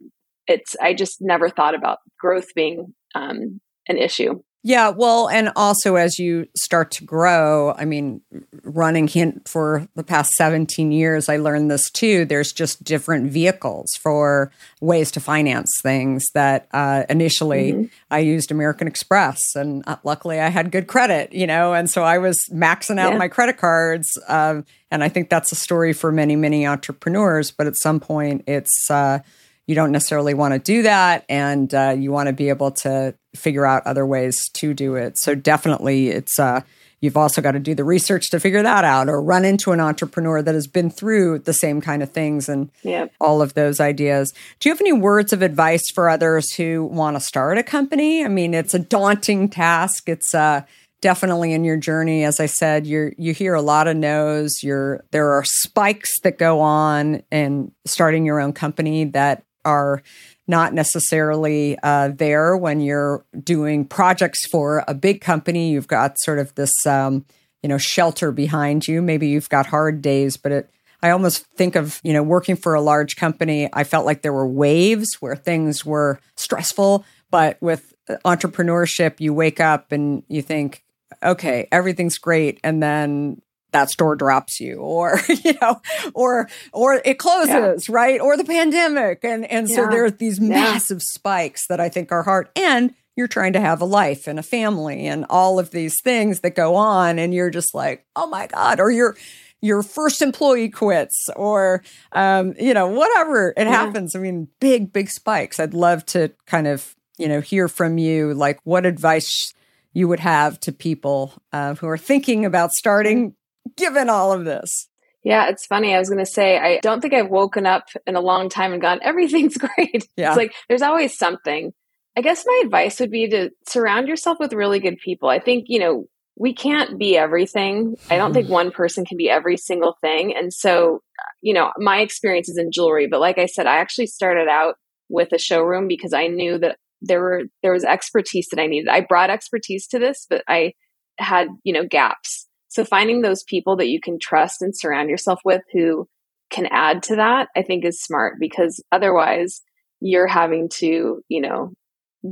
it's, 0.46 0.76
I 0.80 0.94
just 0.94 1.18
never 1.20 1.48
thought 1.48 1.74
about 1.74 1.98
growth 2.20 2.48
being 2.54 2.94
um, 3.14 3.60
an 3.88 3.98
issue. 3.98 4.40
Yeah, 4.64 4.88
well, 4.88 5.28
and 5.28 5.52
also 5.54 5.94
as 5.94 6.18
you 6.18 6.48
start 6.56 6.90
to 6.92 7.04
grow, 7.04 7.74
I 7.78 7.84
mean, 7.84 8.20
running 8.64 9.06
Hint 9.06 9.48
for 9.48 9.86
the 9.94 10.02
past 10.02 10.32
17 10.32 10.90
years, 10.90 11.28
I 11.28 11.36
learned 11.36 11.70
this 11.70 11.88
too. 11.90 12.24
There's 12.24 12.52
just 12.52 12.82
different 12.82 13.30
vehicles 13.30 13.88
for 14.00 14.50
ways 14.80 15.12
to 15.12 15.20
finance 15.20 15.70
things 15.80 16.24
that 16.34 16.66
uh, 16.72 17.04
initially 17.08 17.72
mm-hmm. 17.72 17.84
I 18.10 18.18
used 18.18 18.50
American 18.50 18.88
Express, 18.88 19.40
and 19.54 19.84
uh, 19.86 19.96
luckily 20.02 20.40
I 20.40 20.48
had 20.48 20.72
good 20.72 20.88
credit, 20.88 21.32
you 21.32 21.46
know, 21.46 21.72
and 21.72 21.88
so 21.88 22.02
I 22.02 22.18
was 22.18 22.36
maxing 22.52 22.98
out 22.98 23.12
yeah. 23.12 23.18
my 23.18 23.28
credit 23.28 23.58
cards. 23.58 24.08
Uh, 24.26 24.62
and 24.90 25.04
I 25.04 25.08
think 25.08 25.30
that's 25.30 25.52
a 25.52 25.56
story 25.56 25.92
for 25.92 26.10
many, 26.10 26.34
many 26.34 26.66
entrepreneurs, 26.66 27.52
but 27.52 27.68
at 27.68 27.76
some 27.76 28.00
point 28.00 28.42
it's, 28.48 28.90
uh, 28.90 29.20
you 29.68 29.74
don't 29.74 29.92
necessarily 29.92 30.32
want 30.32 30.54
to 30.54 30.58
do 30.58 30.82
that 30.82 31.24
and 31.28 31.72
uh, 31.74 31.94
you 31.96 32.10
want 32.10 32.26
to 32.26 32.32
be 32.32 32.48
able 32.48 32.70
to 32.70 33.14
figure 33.36 33.66
out 33.66 33.86
other 33.86 34.04
ways 34.04 34.48
to 34.54 34.72
do 34.72 34.96
it. 34.96 35.18
So 35.18 35.34
definitely 35.34 36.08
it's 36.08 36.38
uh, 36.40 36.62
you've 37.02 37.18
also 37.18 37.42
got 37.42 37.52
to 37.52 37.60
do 37.60 37.74
the 37.74 37.84
research 37.84 38.30
to 38.30 38.40
figure 38.40 38.62
that 38.62 38.82
out 38.82 39.10
or 39.10 39.22
run 39.22 39.44
into 39.44 39.72
an 39.72 39.78
entrepreneur 39.78 40.40
that 40.40 40.54
has 40.54 40.66
been 40.66 40.90
through 40.90 41.40
the 41.40 41.52
same 41.52 41.82
kind 41.82 42.02
of 42.02 42.10
things 42.10 42.48
and 42.48 42.70
yep. 42.82 43.12
all 43.20 43.42
of 43.42 43.52
those 43.52 43.78
ideas. 43.78 44.32
Do 44.58 44.70
you 44.70 44.74
have 44.74 44.80
any 44.80 44.94
words 44.94 45.34
of 45.34 45.42
advice 45.42 45.84
for 45.94 46.08
others 46.08 46.54
who 46.54 46.86
want 46.86 47.16
to 47.16 47.20
start 47.20 47.58
a 47.58 47.62
company? 47.62 48.24
I 48.24 48.28
mean 48.28 48.54
it's 48.54 48.72
a 48.72 48.78
daunting 48.78 49.50
task. 49.50 50.08
It's 50.08 50.34
uh, 50.34 50.62
definitely 51.02 51.52
in 51.52 51.62
your 51.62 51.76
journey. 51.76 52.24
As 52.24 52.40
i 52.40 52.46
said 52.46 52.86
you 52.86 53.12
you 53.18 53.34
hear 53.34 53.52
a 53.52 53.60
lot 53.60 53.86
of 53.86 53.98
no's. 53.98 54.62
You're 54.62 55.04
there 55.10 55.30
are 55.32 55.44
spikes 55.44 56.20
that 56.22 56.38
go 56.38 56.60
on 56.60 57.22
in 57.30 57.70
starting 57.84 58.24
your 58.24 58.40
own 58.40 58.54
company 58.54 59.04
that 59.04 59.44
are 59.68 60.02
not 60.46 60.72
necessarily 60.72 61.78
uh, 61.82 62.08
there 62.08 62.56
when 62.56 62.80
you're 62.80 63.24
doing 63.44 63.84
projects 63.84 64.46
for 64.50 64.82
a 64.88 64.94
big 64.94 65.20
company. 65.20 65.70
You've 65.70 65.86
got 65.86 66.18
sort 66.20 66.38
of 66.38 66.54
this, 66.54 66.72
um, 66.86 67.26
you 67.62 67.68
know, 67.68 67.76
shelter 67.76 68.32
behind 68.32 68.88
you. 68.88 69.02
Maybe 69.02 69.28
you've 69.28 69.50
got 69.50 69.66
hard 69.66 70.02
days, 70.02 70.36
but 70.36 70.52
it. 70.52 70.70
I 71.00 71.10
almost 71.10 71.46
think 71.54 71.76
of 71.76 72.00
you 72.02 72.12
know 72.12 72.24
working 72.24 72.56
for 72.56 72.74
a 72.74 72.80
large 72.80 73.14
company. 73.14 73.68
I 73.72 73.84
felt 73.84 74.04
like 74.04 74.22
there 74.22 74.32
were 74.32 74.48
waves 74.48 75.06
where 75.20 75.36
things 75.36 75.86
were 75.86 76.18
stressful, 76.34 77.04
but 77.30 77.56
with 77.60 77.94
entrepreneurship, 78.24 79.20
you 79.20 79.32
wake 79.32 79.60
up 79.60 79.92
and 79.92 80.24
you 80.26 80.42
think, 80.42 80.82
okay, 81.22 81.68
everything's 81.70 82.18
great, 82.18 82.58
and 82.64 82.82
then 82.82 83.40
that 83.72 83.90
store 83.90 84.16
drops 84.16 84.60
you 84.60 84.76
or 84.76 85.20
you 85.44 85.54
know 85.60 85.80
or 86.14 86.48
or 86.72 87.00
it 87.04 87.18
closes 87.18 87.88
yeah. 87.88 87.94
right? 87.94 88.20
Or 88.20 88.36
the 88.36 88.44
pandemic. 88.44 89.24
And 89.24 89.44
and 89.50 89.68
so 89.68 89.86
there 89.88 90.04
are 90.04 90.10
these 90.10 90.40
massive 90.40 91.02
spikes 91.02 91.66
that 91.68 91.80
i 91.80 91.88
think 91.88 92.12
are 92.12 92.22
hard. 92.22 92.48
And 92.56 92.94
you're 93.16 93.28
trying 93.28 93.52
to 93.54 93.60
have 93.60 93.80
a 93.80 93.84
life 93.84 94.28
and 94.28 94.38
a 94.38 94.44
family 94.44 95.06
and 95.06 95.26
all 95.28 95.58
of 95.58 95.70
these 95.70 96.00
things 96.02 96.40
that 96.40 96.54
go 96.54 96.76
on. 96.76 97.18
And 97.18 97.34
you're 97.34 97.50
just 97.50 97.74
like 97.74 98.06
oh 98.16 98.26
my 98.26 98.46
god 98.46 98.80
or 98.80 98.90
your 98.90 99.16
your 99.60 99.82
first 99.82 100.22
employee 100.22 100.68
quits 100.68 101.26
or 101.34 101.82
um, 102.12 102.54
you 102.58 102.74
know 102.74 102.86
whatever. 102.88 103.52
It 103.56 103.66
happens. 103.66 104.14
I 104.14 104.20
mean 104.20 104.48
big 104.60 104.92
big 104.92 105.10
spikes. 105.10 105.60
I'd 105.60 105.74
love 105.74 106.06
to 106.06 106.32
kind 106.46 106.66
of 106.66 106.94
you 107.18 107.28
know 107.28 107.40
hear 107.40 107.68
from 107.68 107.98
you 107.98 108.32
like 108.34 108.60
what 108.64 108.86
advice 108.86 109.52
you 109.92 110.06
would 110.06 110.20
have 110.20 110.60
to 110.60 110.72
people 110.72 111.32
uh, 111.52 111.74
who 111.74 111.88
are 111.88 111.98
thinking 111.98 112.44
about 112.44 112.70
starting 112.72 113.34
given 113.78 114.08
all 114.10 114.32
of 114.32 114.44
this? 114.44 114.88
Yeah, 115.24 115.48
it's 115.48 115.66
funny. 115.66 115.94
I 115.94 115.98
was 115.98 116.08
going 116.08 116.24
to 116.24 116.30
say, 116.30 116.58
I 116.58 116.78
don't 116.80 117.00
think 117.00 117.14
I've 117.14 117.30
woken 117.30 117.66
up 117.66 117.84
in 118.06 118.16
a 118.16 118.20
long 118.20 118.48
time 118.48 118.72
and 118.72 118.80
gone, 118.80 119.00
everything's 119.02 119.56
great. 119.58 120.08
Yeah. 120.16 120.28
It's 120.28 120.36
like 120.36 120.54
there's 120.68 120.82
always 120.82 121.16
something. 121.18 121.72
I 122.16 122.20
guess 122.20 122.44
my 122.46 122.62
advice 122.64 122.98
would 123.00 123.10
be 123.10 123.28
to 123.28 123.50
surround 123.68 124.08
yourself 124.08 124.38
with 124.40 124.52
really 124.52 124.80
good 124.80 124.98
people. 124.98 125.28
I 125.28 125.38
think, 125.38 125.66
you 125.68 125.78
know, 125.78 126.06
we 126.36 126.54
can't 126.54 126.98
be 126.98 127.16
everything. 127.16 127.96
I 128.10 128.16
don't 128.16 128.32
think 128.32 128.46
mm-hmm. 128.46 128.54
one 128.54 128.70
person 128.70 129.04
can 129.04 129.16
be 129.16 129.28
every 129.28 129.56
single 129.56 129.96
thing. 130.00 130.34
And 130.36 130.52
so, 130.52 131.00
you 131.42 131.52
know, 131.52 131.72
my 131.78 131.98
experience 131.98 132.48
is 132.48 132.58
in 132.58 132.70
jewelry, 132.72 133.08
but 133.08 133.20
like 133.20 133.38
I 133.38 133.46
said, 133.46 133.66
I 133.66 133.78
actually 133.78 134.06
started 134.06 134.48
out 134.48 134.74
with 135.08 135.32
a 135.32 135.38
showroom 135.38 135.88
because 135.88 136.12
I 136.12 136.26
knew 136.26 136.58
that 136.58 136.76
there 137.00 137.20
were 137.20 137.42
there 137.62 137.72
was 137.72 137.84
expertise 137.84 138.48
that 138.50 138.60
I 138.60 138.66
needed. 138.66 138.88
I 138.88 139.00
brought 139.00 139.30
expertise 139.30 139.86
to 139.88 139.98
this, 139.98 140.26
but 140.28 140.42
I 140.48 140.72
had, 141.18 141.48
you 141.64 141.72
know, 141.72 141.86
gaps. 141.88 142.47
So 142.78 142.84
finding 142.84 143.22
those 143.22 143.42
people 143.42 143.74
that 143.78 143.88
you 143.88 144.00
can 144.00 144.20
trust 144.20 144.62
and 144.62 144.72
surround 144.72 145.10
yourself 145.10 145.40
with 145.44 145.62
who 145.72 146.06
can 146.48 146.68
add 146.70 147.02
to 147.02 147.16
that, 147.16 147.48
I 147.56 147.62
think 147.62 147.84
is 147.84 148.00
smart 148.00 148.36
because 148.38 148.80
otherwise 148.92 149.62
you're 149.98 150.28
having 150.28 150.68
to, 150.74 151.20
you 151.26 151.40
know, 151.40 151.72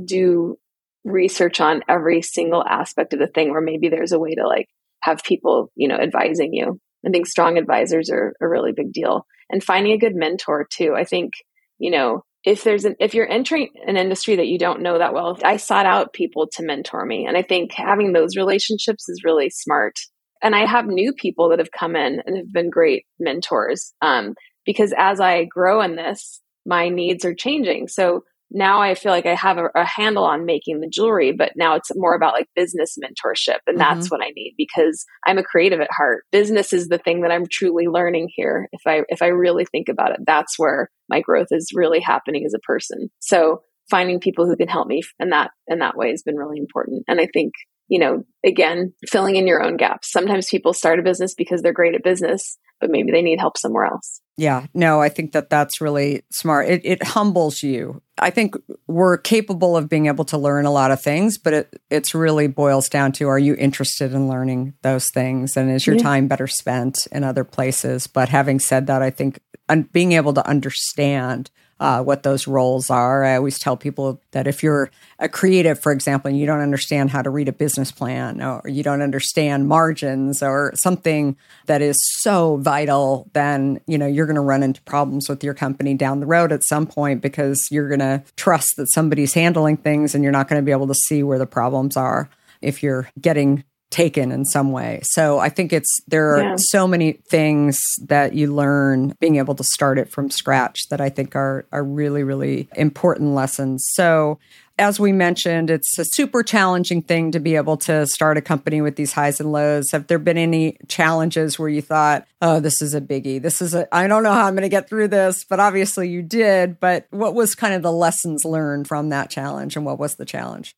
do 0.05 0.55
research 1.03 1.59
on 1.59 1.83
every 1.89 2.21
single 2.21 2.63
aspect 2.63 3.11
of 3.11 3.19
the 3.19 3.27
thing 3.27 3.51
where 3.51 3.59
maybe 3.59 3.89
there's 3.89 4.13
a 4.13 4.19
way 4.19 4.35
to 4.35 4.47
like 4.47 4.67
have 5.01 5.21
people, 5.21 5.69
you 5.75 5.89
know, 5.89 5.97
advising 5.97 6.53
you. 6.53 6.79
I 7.05 7.09
think 7.09 7.27
strong 7.27 7.57
advisors 7.57 8.09
are 8.09 8.33
a 8.39 8.47
really 8.47 8.71
big 8.71 8.93
deal. 8.93 9.25
And 9.49 9.61
finding 9.61 9.91
a 9.91 9.97
good 9.97 10.15
mentor 10.15 10.65
too. 10.71 10.93
I 10.95 11.03
think, 11.03 11.33
you 11.77 11.91
know, 11.91 12.23
if 12.45 12.63
there's 12.63 12.85
an 12.85 12.95
if 13.01 13.13
you're 13.13 13.29
entering 13.29 13.67
an 13.85 13.97
industry 13.97 14.37
that 14.37 14.47
you 14.47 14.57
don't 14.57 14.81
know 14.81 14.97
that 14.97 15.13
well, 15.13 15.37
I 15.43 15.57
sought 15.57 15.85
out 15.85 16.13
people 16.13 16.47
to 16.53 16.63
mentor 16.63 17.05
me. 17.05 17.25
And 17.25 17.35
I 17.35 17.41
think 17.41 17.73
having 17.73 18.13
those 18.13 18.37
relationships 18.37 19.09
is 19.09 19.25
really 19.25 19.49
smart. 19.49 19.99
And 20.41 20.55
I 20.55 20.65
have 20.65 20.85
new 20.87 21.13
people 21.13 21.49
that 21.49 21.59
have 21.59 21.71
come 21.71 21.95
in 21.95 22.21
and 22.25 22.37
have 22.37 22.51
been 22.51 22.69
great 22.69 23.05
mentors. 23.19 23.93
Um, 24.01 24.35
because 24.65 24.93
as 24.97 25.19
I 25.19 25.45
grow 25.45 25.81
in 25.81 25.95
this, 25.95 26.41
my 26.65 26.89
needs 26.89 27.25
are 27.25 27.33
changing. 27.33 27.87
So 27.87 28.23
now 28.51 28.81
I 28.81 28.95
feel 28.95 29.11
like 29.11 29.25
I 29.25 29.35
have 29.35 29.57
a, 29.57 29.69
a, 29.75 29.83
handle 29.83 30.23
on 30.23 30.45
making 30.45 30.79
the 30.79 30.89
jewelry, 30.89 31.33
but 31.33 31.53
now 31.55 31.75
it's 31.75 31.91
more 31.95 32.15
about 32.15 32.33
like 32.33 32.47
business 32.55 32.95
mentorship. 33.01 33.59
And 33.67 33.77
mm-hmm. 33.77 33.99
that's 33.99 34.09
what 34.09 34.21
I 34.21 34.29
need 34.35 34.53
because 34.57 35.05
I'm 35.25 35.37
a 35.37 35.43
creative 35.43 35.81
at 35.81 35.91
heart. 35.91 36.23
Business 36.31 36.71
is 36.71 36.87
the 36.87 36.97
thing 36.97 37.21
that 37.21 37.31
I'm 37.31 37.45
truly 37.51 37.87
learning 37.87 38.29
here. 38.33 38.69
If 38.71 38.81
I, 38.85 39.01
if 39.09 39.21
I 39.21 39.27
really 39.27 39.65
think 39.65 39.89
about 39.89 40.11
it, 40.11 40.19
that's 40.25 40.57
where 40.57 40.89
my 41.09 41.21
growth 41.21 41.47
is 41.51 41.71
really 41.73 41.99
happening 41.99 42.45
as 42.45 42.53
a 42.53 42.59
person. 42.59 43.09
So 43.19 43.61
finding 43.89 44.19
people 44.19 44.45
who 44.45 44.55
can 44.55 44.67
help 44.67 44.87
me 44.87 45.01
in 45.19 45.29
that, 45.29 45.51
in 45.67 45.79
that 45.79 45.97
way 45.97 46.11
has 46.11 46.23
been 46.23 46.37
really 46.37 46.57
important. 46.57 47.03
And 47.07 47.19
I 47.19 47.27
think, 47.33 47.53
you 47.87 47.99
know, 47.99 48.25
again, 48.45 48.93
filling 49.07 49.35
in 49.35 49.47
your 49.47 49.63
own 49.63 49.77
gaps. 49.77 50.11
Sometimes 50.11 50.49
people 50.49 50.73
start 50.73 50.99
a 50.99 51.03
business 51.03 51.33
because 51.33 51.61
they're 51.61 51.73
great 51.73 51.95
at 51.95 52.03
business, 52.03 52.57
but 52.79 52.89
maybe 52.89 53.11
they 53.11 53.21
need 53.21 53.39
help 53.39 53.57
somewhere 53.57 53.85
else. 53.85 54.21
Yeah, 54.39 54.67
no, 54.75 55.01
I 55.01 55.09
think 55.09 55.31
that 55.31 55.49
that's 55.49 55.81
really 55.81 56.23
smart. 56.31 56.67
It, 56.67 56.81
it 56.83 57.03
humbles 57.03 57.63
you. 57.63 58.03
I 58.19 58.29
think 58.29 58.55
we're 58.85 59.17
capable 59.17 59.75
of 59.75 59.89
being 59.89 60.05
able 60.05 60.25
to 60.25 60.37
learn 60.37 60.65
a 60.65 60.71
lot 60.71 60.91
of 60.91 61.01
things, 61.01 61.39
but 61.39 61.53
it 61.53 61.81
it's 61.89 62.13
really 62.13 62.47
boils 62.47 62.87
down 62.87 63.13
to 63.13 63.27
are 63.29 63.39
you 63.39 63.55
interested 63.55 64.13
in 64.13 64.27
learning 64.27 64.73
those 64.83 65.09
things, 65.11 65.57
and 65.57 65.71
is 65.71 65.87
your 65.87 65.95
yeah. 65.95 66.03
time 66.03 66.27
better 66.27 66.45
spent 66.45 66.99
in 67.11 67.23
other 67.23 67.43
places? 67.43 68.05
But 68.05 68.29
having 68.29 68.59
said 68.59 68.85
that, 68.87 69.01
I 69.01 69.09
think 69.09 69.39
un- 69.69 69.89
being 69.91 70.11
able 70.11 70.33
to 70.33 70.47
understand 70.47 71.49
uh, 71.79 72.03
what 72.03 72.23
those 72.23 72.47
roles 72.47 72.89
are. 72.89 73.23
I 73.23 73.35
always 73.35 73.59
tell 73.59 73.77
people 73.77 74.21
that 74.31 74.47
if 74.47 74.63
you're 74.63 74.89
a 75.19 75.29
creative, 75.29 75.79
for 75.79 75.91
example, 75.91 76.29
and 76.29 76.39
you 76.39 76.45
don't 76.45 76.59
understand 76.59 77.11
how 77.11 77.21
to 77.21 77.29
read 77.29 77.47
a 77.47 77.53
business 77.53 77.91
plan 77.91 78.41
or 78.41 78.61
you 78.67 78.83
don't 78.83 79.01
understand 79.01 79.67
margins 79.67 80.41
or 80.41 80.71
something 80.75 81.37
that 81.67 81.81
is 81.81 81.97
so 82.21 82.57
vital, 82.57 83.29
then 83.33 83.79
you 83.87 83.97
know 83.97 84.07
you're 84.07 84.25
going 84.25 84.35
to 84.35 84.41
run 84.41 84.63
into 84.63 84.81
problems 84.83 85.29
with 85.29 85.43
your 85.43 85.53
company 85.53 85.93
down 85.93 86.19
the 86.19 86.25
road 86.25 86.51
at 86.51 86.63
some 86.63 86.87
point 86.87 87.21
because 87.21 87.67
you're 87.71 87.87
going 87.87 87.99
to 87.99 88.23
trust 88.35 88.73
that 88.77 88.91
somebody's 88.91 89.33
handling 89.33 89.77
things 89.77 90.15
and 90.15 90.23
you're 90.23 90.31
not 90.31 90.47
going 90.47 90.61
to 90.61 90.65
be 90.65 90.71
able 90.71 90.87
to 90.87 90.95
see 90.95 91.23
where 91.23 91.39
the 91.39 91.45
problems 91.45 91.95
are 91.95 92.29
if 92.61 92.81
you're 92.81 93.09
getting 93.21 93.63
taken 93.89 94.31
in 94.31 94.45
some 94.45 94.71
way. 94.71 94.99
So 95.03 95.39
I 95.39 95.49
think 95.49 95.71
it's 95.71 95.99
there 96.07 96.35
are 96.35 96.43
yeah. 96.43 96.55
so 96.57 96.87
many 96.87 97.13
things 97.13 97.79
that 98.05 98.33
you 98.33 98.53
learn 98.53 99.13
being 99.19 99.37
able 99.37 99.55
to 99.55 99.63
start 99.63 99.97
it 99.97 100.11
from 100.11 100.29
scratch 100.29 100.89
that 100.89 100.99
I 100.99 101.09
think 101.09 101.35
are 101.35 101.65
are 101.71 101.83
really 101.83 102.23
really 102.23 102.67
important 102.75 103.33
lessons. 103.33 103.85
So 103.93 104.39
as 104.79 104.99
we 104.99 105.11
mentioned, 105.11 105.71
it's 105.71 105.97
a 105.97 106.05
super 106.05 106.43
challenging 106.43 107.01
thing 107.01 107.31
to 107.31 107.39
be 107.39 107.55
able 107.55 107.77
to 107.77 108.05
start 108.05 108.37
a 108.37 108.41
company 108.41 108.79
with 108.79 108.95
these 108.95 109.11
highs 109.11 109.39
and 109.39 109.51
lows. 109.51 109.89
Have 109.91 110.05
there 110.05 110.19
been 110.19 110.37
any 110.37 110.77
challenges 110.87 111.57
where 111.57 111.69
you 111.69 111.81
thought, 111.81 112.27
"Oh, 112.41 112.59
this 112.59 112.81
is 112.81 112.93
a 112.93 113.01
biggie. 113.01 113.41
This 113.41 113.61
is 113.61 113.73
a 113.73 113.93
I 113.95 114.07
don't 114.07 114.21
know 114.23 114.33
how 114.33 114.45
I'm 114.45 114.53
going 114.53 114.63
to 114.63 114.69
get 114.69 114.89
through 114.89 115.07
this," 115.07 115.45
but 115.45 115.59
obviously 115.59 116.09
you 116.09 116.21
did. 116.21 116.79
But 116.79 117.07
what 117.09 117.33
was 117.33 117.55
kind 117.55 117.73
of 117.73 117.81
the 117.81 117.91
lessons 117.91 118.45
learned 118.45 118.87
from 118.87 119.09
that 119.09 119.29
challenge 119.29 119.75
and 119.75 119.85
what 119.85 119.97
was 119.97 120.15
the 120.15 120.25
challenge? 120.25 120.75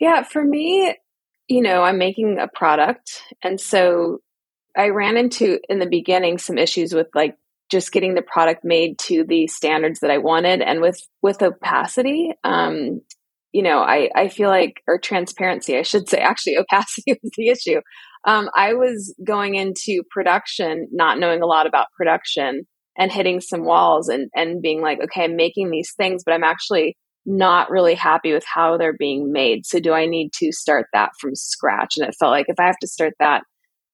Yeah, 0.00 0.22
for 0.22 0.44
me, 0.44 0.96
you 1.48 1.62
know, 1.62 1.82
I'm 1.82 1.98
making 1.98 2.38
a 2.38 2.48
product. 2.48 3.22
And 3.42 3.60
so 3.60 4.18
I 4.76 4.88
ran 4.88 5.16
into 5.16 5.60
in 5.68 5.78
the 5.78 5.88
beginning 5.88 6.38
some 6.38 6.58
issues 6.58 6.94
with 6.94 7.08
like 7.14 7.36
just 7.70 7.92
getting 7.92 8.14
the 8.14 8.22
product 8.22 8.64
made 8.64 8.98
to 9.00 9.24
the 9.24 9.46
standards 9.46 10.00
that 10.00 10.10
I 10.10 10.18
wanted 10.18 10.60
and 10.60 10.80
with 10.80 11.00
with 11.22 11.42
opacity. 11.42 12.32
Um, 12.44 13.00
you 13.52 13.62
know, 13.62 13.78
I, 13.78 14.10
I 14.14 14.28
feel 14.28 14.48
like 14.48 14.82
or 14.88 14.98
transparency, 14.98 15.76
I 15.76 15.82
should 15.82 16.08
say, 16.08 16.18
actually 16.20 16.56
opacity 16.58 17.18
was 17.22 17.32
the 17.36 17.48
issue. 17.48 17.80
Um, 18.26 18.48
I 18.56 18.74
was 18.74 19.14
going 19.24 19.54
into 19.54 20.02
production 20.10 20.88
not 20.92 21.18
knowing 21.18 21.42
a 21.42 21.46
lot 21.46 21.66
about 21.66 21.88
production 21.96 22.62
and 22.96 23.12
hitting 23.12 23.40
some 23.40 23.64
walls 23.64 24.08
and 24.08 24.30
and 24.34 24.62
being 24.62 24.80
like, 24.80 25.00
okay, 25.02 25.24
I'm 25.24 25.36
making 25.36 25.70
these 25.70 25.92
things, 25.96 26.22
but 26.24 26.32
I'm 26.32 26.44
actually 26.44 26.96
not 27.26 27.70
really 27.70 27.94
happy 27.94 28.32
with 28.32 28.44
how 28.44 28.76
they're 28.76 28.96
being 28.96 29.32
made. 29.32 29.64
So 29.66 29.80
do 29.80 29.92
I 29.92 30.06
need 30.06 30.32
to 30.34 30.52
start 30.52 30.86
that 30.92 31.10
from 31.20 31.34
scratch? 31.34 31.94
And 31.96 32.06
it 32.06 32.14
felt 32.18 32.32
like 32.32 32.46
if 32.48 32.60
I 32.60 32.66
have 32.66 32.78
to 32.80 32.88
start 32.88 33.14
that 33.18 33.42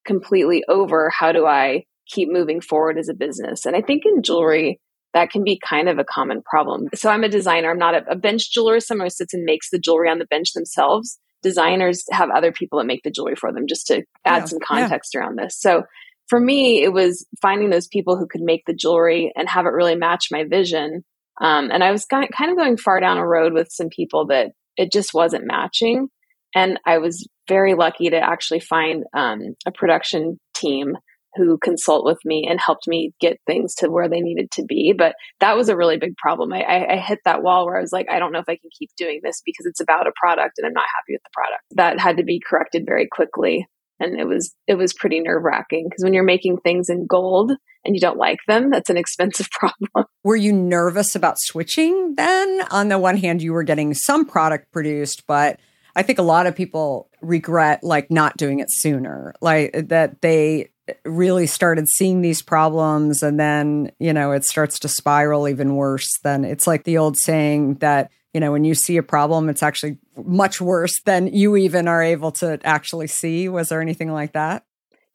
completely 0.04 0.64
over, 0.68 1.10
how 1.16 1.32
do 1.32 1.46
I 1.46 1.84
keep 2.06 2.28
moving 2.30 2.60
forward 2.60 2.98
as 2.98 3.08
a 3.08 3.14
business? 3.14 3.66
And 3.66 3.76
I 3.76 3.82
think 3.82 4.02
in 4.04 4.22
jewelry, 4.22 4.80
that 5.14 5.30
can 5.30 5.44
be 5.44 5.60
kind 5.64 5.88
of 5.88 5.98
a 5.98 6.04
common 6.04 6.42
problem. 6.42 6.88
So 6.94 7.10
I'm 7.10 7.24
a 7.24 7.28
designer. 7.28 7.70
I'm 7.70 7.78
not 7.78 7.94
a, 7.94 8.12
a 8.12 8.16
bench 8.16 8.52
jeweler. 8.52 8.80
Someone 8.80 9.06
who 9.06 9.10
sits 9.10 9.34
and 9.34 9.44
makes 9.44 9.70
the 9.70 9.78
jewelry 9.78 10.08
on 10.08 10.18
the 10.18 10.26
bench 10.26 10.52
themselves. 10.52 11.18
Designers 11.42 12.04
have 12.10 12.30
other 12.30 12.52
people 12.52 12.78
that 12.78 12.86
make 12.86 13.02
the 13.02 13.10
jewelry 13.10 13.34
for 13.34 13.52
them 13.52 13.66
just 13.68 13.86
to 13.88 14.02
add 14.24 14.42
yeah, 14.42 14.44
some 14.44 14.58
context 14.64 15.12
yeah. 15.14 15.20
around 15.20 15.38
this. 15.38 15.58
So 15.58 15.84
for 16.28 16.38
me, 16.38 16.82
it 16.82 16.92
was 16.92 17.26
finding 17.42 17.70
those 17.70 17.88
people 17.88 18.16
who 18.16 18.26
could 18.26 18.42
make 18.42 18.62
the 18.66 18.74
jewelry 18.74 19.32
and 19.34 19.48
have 19.48 19.66
it 19.66 19.70
really 19.70 19.96
match 19.96 20.26
my 20.30 20.44
vision 20.44 21.04
um, 21.40 21.70
and 21.70 21.82
I 21.82 21.90
was 21.90 22.04
kind 22.04 22.28
of 22.30 22.56
going 22.56 22.76
far 22.76 23.00
down 23.00 23.18
a 23.18 23.26
road 23.26 23.52
with 23.52 23.68
some 23.70 23.88
people 23.88 24.26
that 24.26 24.52
it 24.76 24.92
just 24.92 25.14
wasn't 25.14 25.46
matching. 25.46 26.08
And 26.54 26.78
I 26.86 26.98
was 26.98 27.26
very 27.48 27.74
lucky 27.74 28.10
to 28.10 28.16
actually 28.16 28.60
find 28.60 29.04
um, 29.14 29.54
a 29.66 29.72
production 29.72 30.38
team 30.54 30.96
who 31.36 31.58
consult 31.62 32.04
with 32.04 32.18
me 32.24 32.46
and 32.50 32.60
helped 32.60 32.88
me 32.88 33.12
get 33.20 33.38
things 33.46 33.74
to 33.76 33.88
where 33.88 34.08
they 34.08 34.20
needed 34.20 34.50
to 34.50 34.64
be. 34.64 34.92
But 34.96 35.14
that 35.38 35.56
was 35.56 35.68
a 35.68 35.76
really 35.76 35.96
big 35.96 36.16
problem. 36.16 36.52
I, 36.52 36.62
I, 36.62 36.92
I, 36.94 36.96
hit 36.96 37.20
that 37.24 37.42
wall 37.42 37.66
where 37.66 37.78
I 37.78 37.80
was 37.80 37.92
like, 37.92 38.06
I 38.10 38.18
don't 38.18 38.32
know 38.32 38.40
if 38.40 38.48
I 38.48 38.56
can 38.56 38.70
keep 38.76 38.90
doing 38.96 39.20
this 39.22 39.40
because 39.46 39.64
it's 39.66 39.80
about 39.80 40.08
a 40.08 40.12
product 40.20 40.54
and 40.58 40.66
I'm 40.66 40.72
not 40.72 40.88
happy 40.92 41.14
with 41.14 41.22
the 41.22 41.30
product. 41.32 41.62
That 41.76 42.00
had 42.00 42.16
to 42.16 42.24
be 42.24 42.42
corrected 42.44 42.84
very 42.84 43.06
quickly 43.06 43.68
and 44.00 44.18
it 44.18 44.26
was 44.26 44.54
it 44.66 44.74
was 44.74 44.92
pretty 44.92 45.20
nerve 45.20 45.42
wracking 45.42 45.86
because 45.88 46.02
when 46.02 46.14
you're 46.14 46.24
making 46.24 46.58
things 46.58 46.88
in 46.88 47.06
gold 47.06 47.52
and 47.84 47.94
you 47.94 48.00
don't 48.00 48.18
like 48.18 48.38
them 48.48 48.70
that's 48.70 48.90
an 48.90 48.96
expensive 48.96 49.50
problem. 49.52 50.06
Were 50.24 50.36
you 50.36 50.52
nervous 50.52 51.14
about 51.14 51.36
switching 51.38 52.14
then? 52.16 52.64
On 52.70 52.88
the 52.88 52.98
one 52.98 53.16
hand 53.16 53.42
you 53.42 53.52
were 53.52 53.62
getting 53.62 53.94
some 53.94 54.24
product 54.24 54.72
produced 54.72 55.26
but 55.26 55.60
i 55.94 56.02
think 56.02 56.18
a 56.18 56.22
lot 56.22 56.46
of 56.46 56.56
people 56.56 57.10
regret 57.22 57.82
like 57.82 58.10
not 58.10 58.36
doing 58.36 58.60
it 58.60 58.68
sooner. 58.70 59.34
Like 59.40 59.88
that 59.88 60.20
they 60.22 60.70
really 61.04 61.46
started 61.46 61.88
seeing 61.88 62.20
these 62.20 62.42
problems 62.42 63.22
and 63.22 63.38
then 63.38 63.92
you 64.00 64.12
know 64.12 64.32
it 64.32 64.44
starts 64.44 64.80
to 64.80 64.88
spiral 64.88 65.46
even 65.48 65.76
worse 65.76 66.18
than 66.24 66.44
it's 66.44 66.66
like 66.66 66.82
the 66.82 66.98
old 66.98 67.16
saying 67.16 67.74
that 67.74 68.10
you 68.32 68.40
know 68.40 68.52
when 68.52 68.64
you 68.64 68.74
see 68.74 68.96
a 68.96 69.02
problem 69.02 69.48
it's 69.48 69.62
actually 69.62 69.98
much 70.16 70.60
worse 70.60 71.00
than 71.04 71.26
you 71.28 71.56
even 71.56 71.88
are 71.88 72.02
able 72.02 72.32
to 72.32 72.58
actually 72.64 73.06
see. 73.06 73.48
Was 73.48 73.68
there 73.68 73.80
anything 73.80 74.12
like 74.12 74.32
that? 74.32 74.64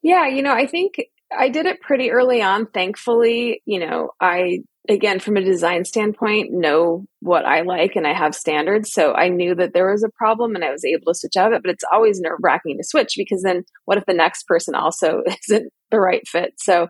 Yeah 0.01 0.27
you 0.27 0.41
know 0.41 0.53
i 0.53 0.67
think 0.67 0.95
i 1.37 1.49
did 1.49 1.65
it 1.65 1.81
pretty 1.81 2.11
early 2.11 2.41
on. 2.41 2.67
Thankfully 2.67 3.61
you 3.65 3.79
know 3.79 4.11
i 4.19 4.59
again 4.87 5.19
from 5.19 5.35
a 5.35 5.43
design 5.43 5.83
standpoint 5.83 6.51
know 6.51 7.05
what 7.19 7.43
i 7.45 7.61
like 7.61 7.95
and 7.95 8.05
i 8.05 8.13
have 8.13 8.35
standards. 8.35 8.91
So 8.91 9.13
i 9.13 9.29
knew 9.29 9.55
that 9.55 9.73
there 9.73 9.91
was 9.91 10.03
a 10.03 10.09
problem 10.17 10.55
and 10.55 10.63
i 10.63 10.71
was 10.71 10.85
able 10.85 11.11
to 11.11 11.17
switch 11.17 11.37
out 11.37 11.51
of 11.51 11.57
it 11.57 11.63
but 11.63 11.71
it's 11.71 11.85
always 11.91 12.19
nerve 12.19 12.39
wracking 12.41 12.77
to 12.77 12.83
switch 12.83 13.13
because 13.17 13.41
then 13.41 13.63
what 13.85 13.97
if 13.97 14.05
the 14.05 14.13
next 14.13 14.47
person 14.47 14.75
also 14.75 15.21
isn't 15.49 15.71
the 15.91 15.99
right 15.99 16.27
fit? 16.27 16.53
So 16.57 16.87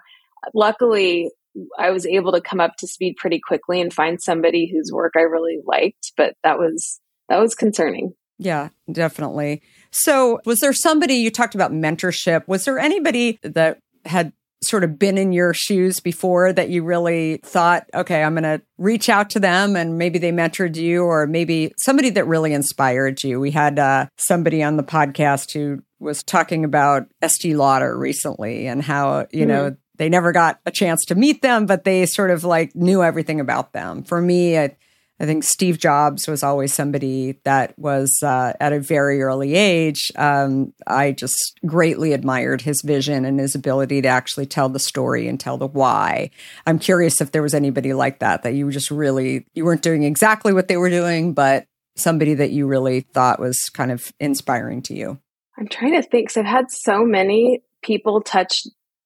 luckily 0.53 1.31
I 1.77 1.91
was 1.91 2.05
able 2.05 2.31
to 2.33 2.41
come 2.41 2.59
up 2.59 2.73
to 2.79 2.87
speed 2.87 3.15
pretty 3.17 3.39
quickly 3.45 3.81
and 3.81 3.93
find 3.93 4.21
somebody 4.21 4.69
whose 4.71 4.91
work 4.91 5.13
I 5.15 5.21
really 5.21 5.59
liked, 5.65 6.11
but 6.17 6.35
that 6.43 6.57
was 6.57 6.99
that 7.29 7.39
was 7.39 7.55
concerning. 7.55 8.13
Yeah, 8.37 8.69
definitely. 8.91 9.61
So, 9.91 10.39
was 10.45 10.59
there 10.59 10.73
somebody 10.73 11.15
you 11.15 11.31
talked 11.31 11.55
about 11.55 11.71
mentorship? 11.71 12.47
Was 12.47 12.65
there 12.65 12.79
anybody 12.79 13.39
that 13.43 13.79
had 14.05 14.33
sort 14.63 14.83
of 14.83 14.97
been 14.97 15.17
in 15.17 15.31
your 15.31 15.53
shoes 15.53 15.99
before 15.99 16.51
that 16.53 16.69
you 16.69 16.83
really 16.83 17.39
thought, 17.43 17.87
okay, 17.93 18.23
I'm 18.23 18.33
going 18.33 18.43
to 18.43 18.61
reach 18.77 19.09
out 19.09 19.29
to 19.31 19.39
them 19.39 19.75
and 19.75 19.97
maybe 19.97 20.19
they 20.19 20.31
mentored 20.31 20.75
you 20.75 21.03
or 21.03 21.27
maybe 21.27 21.73
somebody 21.77 22.09
that 22.11 22.27
really 22.27 22.53
inspired 22.53 23.23
you? 23.23 23.39
We 23.39 23.51
had 23.51 23.79
uh, 23.79 24.07
somebody 24.17 24.63
on 24.63 24.77
the 24.77 24.83
podcast 24.83 25.53
who 25.53 25.83
was 25.99 26.23
talking 26.23 26.65
about 26.65 27.07
Estee 27.21 27.55
Lauder 27.55 27.97
recently 27.97 28.67
and 28.67 28.81
how, 28.81 29.27
you 29.31 29.41
mm-hmm. 29.41 29.47
know, 29.47 29.77
they 29.97 30.09
never 30.09 30.31
got 30.31 30.59
a 30.65 30.71
chance 30.71 31.05
to 31.05 31.15
meet 31.15 31.41
them, 31.41 31.65
but 31.65 31.83
they 31.83 32.05
sort 32.05 32.31
of 32.31 32.43
like 32.43 32.75
knew 32.75 33.03
everything 33.03 33.39
about 33.39 33.73
them. 33.73 34.03
For 34.03 34.21
me, 34.21 34.57
I, 34.57 34.75
I 35.19 35.25
think 35.25 35.43
Steve 35.43 35.77
Jobs 35.77 36.27
was 36.27 36.43
always 36.43 36.73
somebody 36.73 37.39
that 37.45 37.77
was 37.79 38.19
uh, 38.21 38.53
at 38.59 38.73
a 38.73 38.79
very 38.79 39.21
early 39.21 39.55
age. 39.55 40.11
Um, 40.17 40.73
I 40.85 41.13
just 41.13 41.59
greatly 41.65 42.11
admired 42.11 42.61
his 42.61 42.81
vision 42.81 43.23
and 43.23 43.39
his 43.39 43.55
ability 43.55 44.01
to 44.01 44.09
actually 44.09 44.45
tell 44.45 44.67
the 44.67 44.79
story 44.79 45.27
and 45.27 45.39
tell 45.39 45.57
the 45.57 45.67
why. 45.67 46.31
I'm 46.67 46.79
curious 46.79 47.21
if 47.21 47.31
there 47.31 47.41
was 47.41 47.53
anybody 47.53 47.93
like 47.93 48.19
that 48.19 48.43
that 48.43 48.55
you 48.55 48.69
just 48.71 48.91
really 48.91 49.45
you 49.53 49.63
weren't 49.63 49.81
doing 49.81 50.03
exactly 50.03 50.51
what 50.51 50.67
they 50.67 50.77
were 50.77 50.89
doing, 50.89 51.33
but 51.33 51.65
somebody 51.95 52.33
that 52.33 52.51
you 52.51 52.67
really 52.67 53.01
thought 53.01 53.39
was 53.39 53.69
kind 53.73 53.91
of 53.91 54.11
inspiring 54.19 54.81
to 54.83 54.93
you. 54.93 55.19
I'm 55.57 55.69
trying 55.69 55.93
to 55.93 56.01
think. 56.01 56.29
Cause 56.29 56.37
I've 56.37 56.45
had 56.45 56.69
so 56.69 57.05
many 57.05 57.63
people 57.81 58.21
touch 58.21 58.63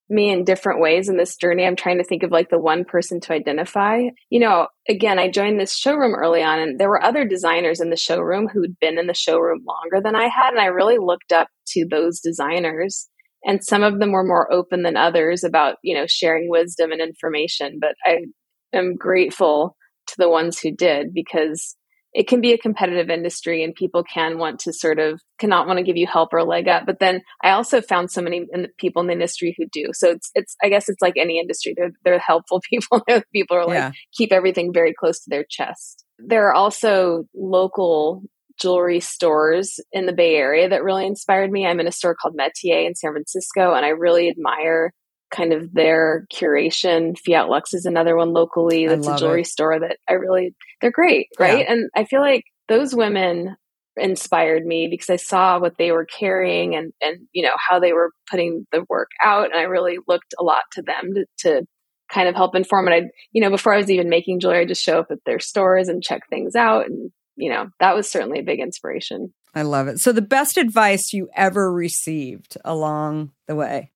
me 0.09 0.31
in 0.31 0.43
different 0.43 0.81
ways 0.81 1.09
in 1.09 1.17
this 1.17 1.35
journey. 1.35 1.65
I'm 1.65 1.75
trying 1.75 1.97
to 1.99 2.03
think 2.03 2.23
of 2.23 2.31
like 2.31 2.49
the 2.49 2.59
one 2.59 2.83
person 2.85 3.19
to 3.21 3.33
identify. 3.33 4.01
You 4.29 4.39
know, 4.39 4.67
again, 4.87 5.19
I 5.19 5.29
joined 5.29 5.59
this 5.59 5.75
showroom 5.75 6.15
early 6.15 6.41
on 6.41 6.59
and 6.59 6.79
there 6.79 6.89
were 6.89 7.03
other 7.03 7.25
designers 7.25 7.79
in 7.79 7.89
the 7.89 7.97
showroom 7.97 8.47
who'd 8.47 8.79
been 8.79 8.97
in 8.97 9.07
the 9.07 9.13
showroom 9.13 9.63
longer 9.67 10.01
than 10.03 10.15
I 10.15 10.27
had. 10.27 10.51
And 10.51 10.59
I 10.59 10.65
really 10.65 10.97
looked 10.97 11.31
up 11.31 11.47
to 11.69 11.85
those 11.89 12.19
designers. 12.19 13.07
And 13.45 13.63
some 13.63 13.83
of 13.83 13.99
them 13.99 14.11
were 14.11 14.25
more 14.25 14.51
open 14.51 14.83
than 14.83 14.97
others 14.97 15.43
about, 15.43 15.77
you 15.83 15.95
know, 15.95 16.05
sharing 16.07 16.49
wisdom 16.49 16.91
and 16.91 17.01
information. 17.01 17.77
But 17.79 17.95
I 18.05 18.25
am 18.73 18.95
grateful 18.95 19.75
to 20.07 20.15
the 20.17 20.29
ones 20.29 20.59
who 20.59 20.71
did 20.71 21.13
because 21.13 21.75
it 22.13 22.27
can 22.27 22.41
be 22.41 22.53
a 22.53 22.57
competitive 22.57 23.09
industry 23.09 23.63
and 23.63 23.75
people 23.75 24.03
can 24.03 24.37
want 24.37 24.59
to 24.59 24.73
sort 24.73 24.99
of 24.99 25.21
cannot 25.39 25.67
want 25.67 25.77
to 25.77 25.83
give 25.83 25.97
you 25.97 26.07
help 26.07 26.29
or 26.33 26.43
leg 26.43 26.67
up 26.67 26.85
but 26.85 26.99
then 26.99 27.21
i 27.43 27.51
also 27.51 27.81
found 27.81 28.11
so 28.11 28.21
many 28.21 28.45
in 28.51 28.63
the 28.63 28.69
people 28.77 29.01
in 29.01 29.07
the 29.07 29.13
industry 29.13 29.55
who 29.57 29.65
do. 29.71 29.87
So 29.93 30.09
it's 30.09 30.31
it's 30.35 30.55
i 30.63 30.69
guess 30.69 30.89
it's 30.89 31.01
like 31.01 31.15
any 31.17 31.39
industry 31.39 31.73
they're, 31.75 31.91
they're 32.03 32.19
helpful 32.19 32.61
people. 32.69 33.01
People 33.33 33.57
are 33.57 33.65
like 33.65 33.75
yeah. 33.75 33.91
keep 34.13 34.31
everything 34.31 34.73
very 34.73 34.93
close 34.97 35.19
to 35.19 35.29
their 35.29 35.45
chest. 35.49 36.05
There 36.17 36.47
are 36.47 36.53
also 36.53 37.25
local 37.35 38.23
jewelry 38.59 38.99
stores 38.99 39.79
in 39.91 40.05
the 40.05 40.13
bay 40.13 40.35
area 40.35 40.69
that 40.69 40.83
really 40.83 41.05
inspired 41.05 41.51
me. 41.51 41.65
I'm 41.65 41.79
in 41.79 41.87
a 41.87 41.91
store 41.91 42.15
called 42.15 42.35
metier 42.35 42.85
in 42.85 42.95
san 42.95 43.11
francisco 43.11 43.73
and 43.73 43.85
i 43.85 43.89
really 43.89 44.29
admire 44.29 44.93
kind 45.29 45.53
of 45.53 45.73
their 45.73 46.25
curation. 46.33 47.17
Fiat 47.17 47.49
Lux 47.49 47.73
is 47.73 47.85
another 47.85 48.15
one 48.15 48.33
locally 48.33 48.87
that's 48.87 49.07
a 49.07 49.17
jewelry 49.17 49.41
it. 49.41 49.47
store 49.47 49.79
that 49.79 49.97
I 50.07 50.13
really, 50.13 50.55
they're 50.81 50.91
great, 50.91 51.27
right? 51.39 51.59
Yeah. 51.59 51.73
And 51.73 51.89
I 51.95 52.05
feel 52.05 52.21
like 52.21 52.43
those 52.67 52.95
women 52.95 53.55
inspired 53.97 54.65
me 54.65 54.87
because 54.89 55.09
I 55.09 55.17
saw 55.17 55.59
what 55.59 55.77
they 55.77 55.91
were 55.91 56.05
carrying 56.05 56.75
and, 56.75 56.93
and, 57.01 57.27
you 57.31 57.43
know, 57.43 57.55
how 57.57 57.79
they 57.79 57.93
were 57.93 58.11
putting 58.29 58.65
the 58.71 58.85
work 58.89 59.09
out. 59.23 59.45
And 59.45 59.59
I 59.59 59.63
really 59.63 59.97
looked 60.07 60.33
a 60.39 60.43
lot 60.43 60.63
to 60.73 60.81
them 60.81 61.13
to, 61.15 61.25
to 61.39 61.65
kind 62.11 62.27
of 62.27 62.35
help 62.35 62.55
inform. 62.55 62.87
And 62.87 62.95
I, 62.95 63.09
you 63.31 63.41
know, 63.41 63.49
before 63.49 63.73
I 63.73 63.77
was 63.77 63.91
even 63.91 64.09
making 64.09 64.39
jewelry, 64.39 64.59
I 64.59 64.65
just 64.65 64.83
show 64.83 64.99
up 64.99 65.07
at 65.11 65.19
their 65.25 65.39
stores 65.39 65.89
and 65.89 66.03
check 66.03 66.21
things 66.29 66.55
out. 66.55 66.85
And, 66.87 67.11
you 67.35 67.49
know, 67.49 67.67
that 67.79 67.95
was 67.95 68.09
certainly 68.09 68.39
a 68.39 68.43
big 68.43 68.59
inspiration. 68.59 69.33
I 69.53 69.63
love 69.63 69.87
it. 69.87 69.99
So, 69.99 70.11
the 70.11 70.21
best 70.21 70.57
advice 70.57 71.11
you 71.11 71.29
ever 71.35 71.71
received 71.73 72.57
along 72.63 73.31
the 73.47 73.55
way? 73.55 73.91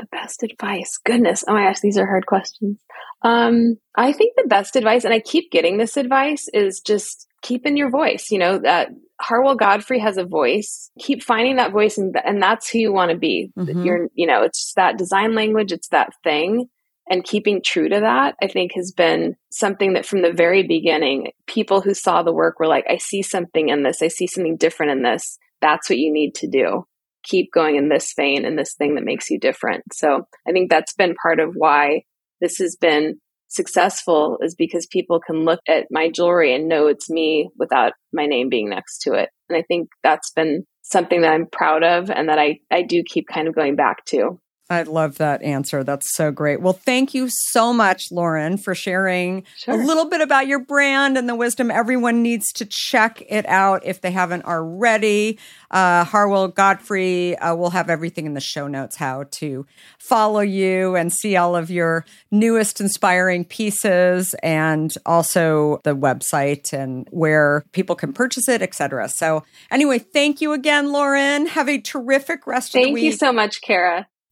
The 0.00 0.06
best 0.10 0.42
advice. 0.42 0.98
Goodness. 1.04 1.44
Oh 1.46 1.52
my 1.52 1.64
gosh 1.64 1.80
these 1.80 1.98
are 1.98 2.06
hard 2.06 2.26
questions. 2.26 2.78
Um 3.22 3.76
i 3.96 4.12
think 4.12 4.34
the 4.36 4.48
best 4.48 4.76
advice 4.76 5.04
and 5.04 5.12
i 5.12 5.20
keep 5.20 5.50
getting 5.50 5.76
this 5.76 5.96
advice 5.96 6.48
is 6.54 6.80
just 6.80 7.26
keep 7.42 7.66
in 7.66 7.76
your 7.76 7.90
voice 7.90 8.30
you 8.30 8.38
know 8.38 8.58
that 8.58 8.88
harwell 9.20 9.54
godfrey 9.54 9.98
has 9.98 10.16
a 10.16 10.24
voice. 10.24 10.90
Keep 10.98 11.22
finding 11.22 11.56
that 11.56 11.72
voice 11.72 11.98
and, 11.98 12.14
and 12.24 12.42
that's 12.42 12.70
who 12.70 12.78
you 12.78 12.92
want 12.92 13.10
to 13.10 13.18
be. 13.18 13.52
Mm-hmm. 13.58 13.82
you're 13.84 14.08
you 14.14 14.26
know 14.26 14.42
it's 14.42 14.62
just 14.62 14.76
that 14.76 14.98
design 14.98 15.34
language 15.34 15.72
it's 15.72 15.88
that 15.88 16.12
thing 16.24 16.68
and 17.08 17.24
keeping 17.24 17.60
true 17.62 17.88
to 17.88 18.00
that 18.00 18.36
i 18.42 18.46
think 18.46 18.72
has 18.74 18.92
been 18.92 19.36
something 19.50 19.94
that 19.94 20.06
from 20.06 20.22
the 20.22 20.32
very 20.32 20.62
beginning 20.62 21.32
people 21.46 21.80
who 21.80 21.94
saw 21.94 22.22
the 22.22 22.32
work 22.32 22.58
were 22.58 22.68
like 22.68 22.84
i 22.88 22.96
see 22.96 23.22
something 23.22 23.68
in 23.68 23.82
this. 23.82 24.02
I 24.02 24.08
see 24.08 24.26
something 24.26 24.56
different 24.56 24.92
in 24.92 25.02
this. 25.02 25.38
That's 25.60 25.90
what 25.90 25.98
you 25.98 26.12
need 26.12 26.34
to 26.36 26.48
do 26.48 26.86
keep 27.22 27.52
going 27.52 27.76
in 27.76 27.88
this 27.88 28.12
vein 28.16 28.44
and 28.44 28.58
this 28.58 28.74
thing 28.74 28.94
that 28.94 29.04
makes 29.04 29.30
you 29.30 29.38
different. 29.38 29.82
So 29.92 30.26
I 30.46 30.52
think 30.52 30.70
that's 30.70 30.94
been 30.94 31.14
part 31.22 31.40
of 31.40 31.54
why 31.54 32.02
this 32.40 32.58
has 32.58 32.76
been 32.76 33.20
successful 33.48 34.38
is 34.42 34.54
because 34.54 34.86
people 34.86 35.20
can 35.20 35.44
look 35.44 35.60
at 35.68 35.86
my 35.90 36.08
jewelry 36.08 36.54
and 36.54 36.68
know 36.68 36.86
it's 36.86 37.10
me 37.10 37.50
without 37.58 37.92
my 38.12 38.26
name 38.26 38.48
being 38.48 38.70
next 38.70 39.00
to 39.02 39.14
it. 39.14 39.28
And 39.48 39.58
I 39.58 39.62
think 39.62 39.88
that's 40.02 40.30
been 40.30 40.64
something 40.82 41.22
that 41.22 41.32
I'm 41.32 41.46
proud 41.50 41.82
of 41.82 42.10
and 42.10 42.28
that 42.28 42.38
I, 42.38 42.60
I 42.70 42.82
do 42.82 43.02
keep 43.02 43.26
kind 43.28 43.48
of 43.48 43.54
going 43.54 43.76
back 43.76 44.04
to. 44.06 44.40
I 44.70 44.82
love 44.84 45.18
that 45.18 45.42
answer. 45.42 45.82
That's 45.82 46.14
so 46.14 46.30
great. 46.30 46.60
Well, 46.60 46.72
thank 46.72 47.12
you 47.12 47.28
so 47.28 47.72
much, 47.72 48.12
Lauren, 48.12 48.56
for 48.56 48.72
sharing 48.72 49.42
sure. 49.56 49.74
a 49.74 49.84
little 49.84 50.08
bit 50.08 50.20
about 50.20 50.46
your 50.46 50.60
brand 50.60 51.18
and 51.18 51.28
the 51.28 51.34
wisdom. 51.34 51.72
Everyone 51.72 52.22
needs 52.22 52.52
to 52.52 52.64
check 52.64 53.20
it 53.28 53.44
out 53.46 53.84
if 53.84 54.00
they 54.00 54.12
haven't 54.12 54.44
already. 54.44 55.40
Uh, 55.72 56.04
Harwell 56.04 56.46
Godfrey 56.46 57.36
uh, 57.36 57.56
will 57.56 57.70
have 57.70 57.90
everything 57.90 58.26
in 58.26 58.34
the 58.34 58.40
show 58.40 58.68
notes 58.68 58.94
how 58.94 59.24
to 59.32 59.66
follow 59.98 60.40
you 60.40 60.94
and 60.94 61.12
see 61.12 61.34
all 61.34 61.56
of 61.56 61.68
your 61.68 62.04
newest 62.30 62.80
inspiring 62.80 63.44
pieces 63.44 64.34
and 64.40 64.94
also 65.04 65.80
the 65.82 65.96
website 65.96 66.72
and 66.72 67.08
where 67.10 67.64
people 67.72 67.96
can 67.96 68.12
purchase 68.12 68.48
it, 68.48 68.62
etc. 68.62 69.08
So, 69.08 69.42
anyway, 69.68 69.98
thank 69.98 70.40
you 70.40 70.52
again, 70.52 70.92
Lauren. 70.92 71.46
Have 71.46 71.68
a 71.68 71.80
terrific 71.80 72.46
rest 72.46 72.72
thank 72.72 72.84
of 72.84 72.88
the 72.90 72.94
week. 72.94 73.02
Thank 73.02 73.12
you 73.12 73.18
so 73.18 73.32
much, 73.32 73.60
Kara. 73.62 74.06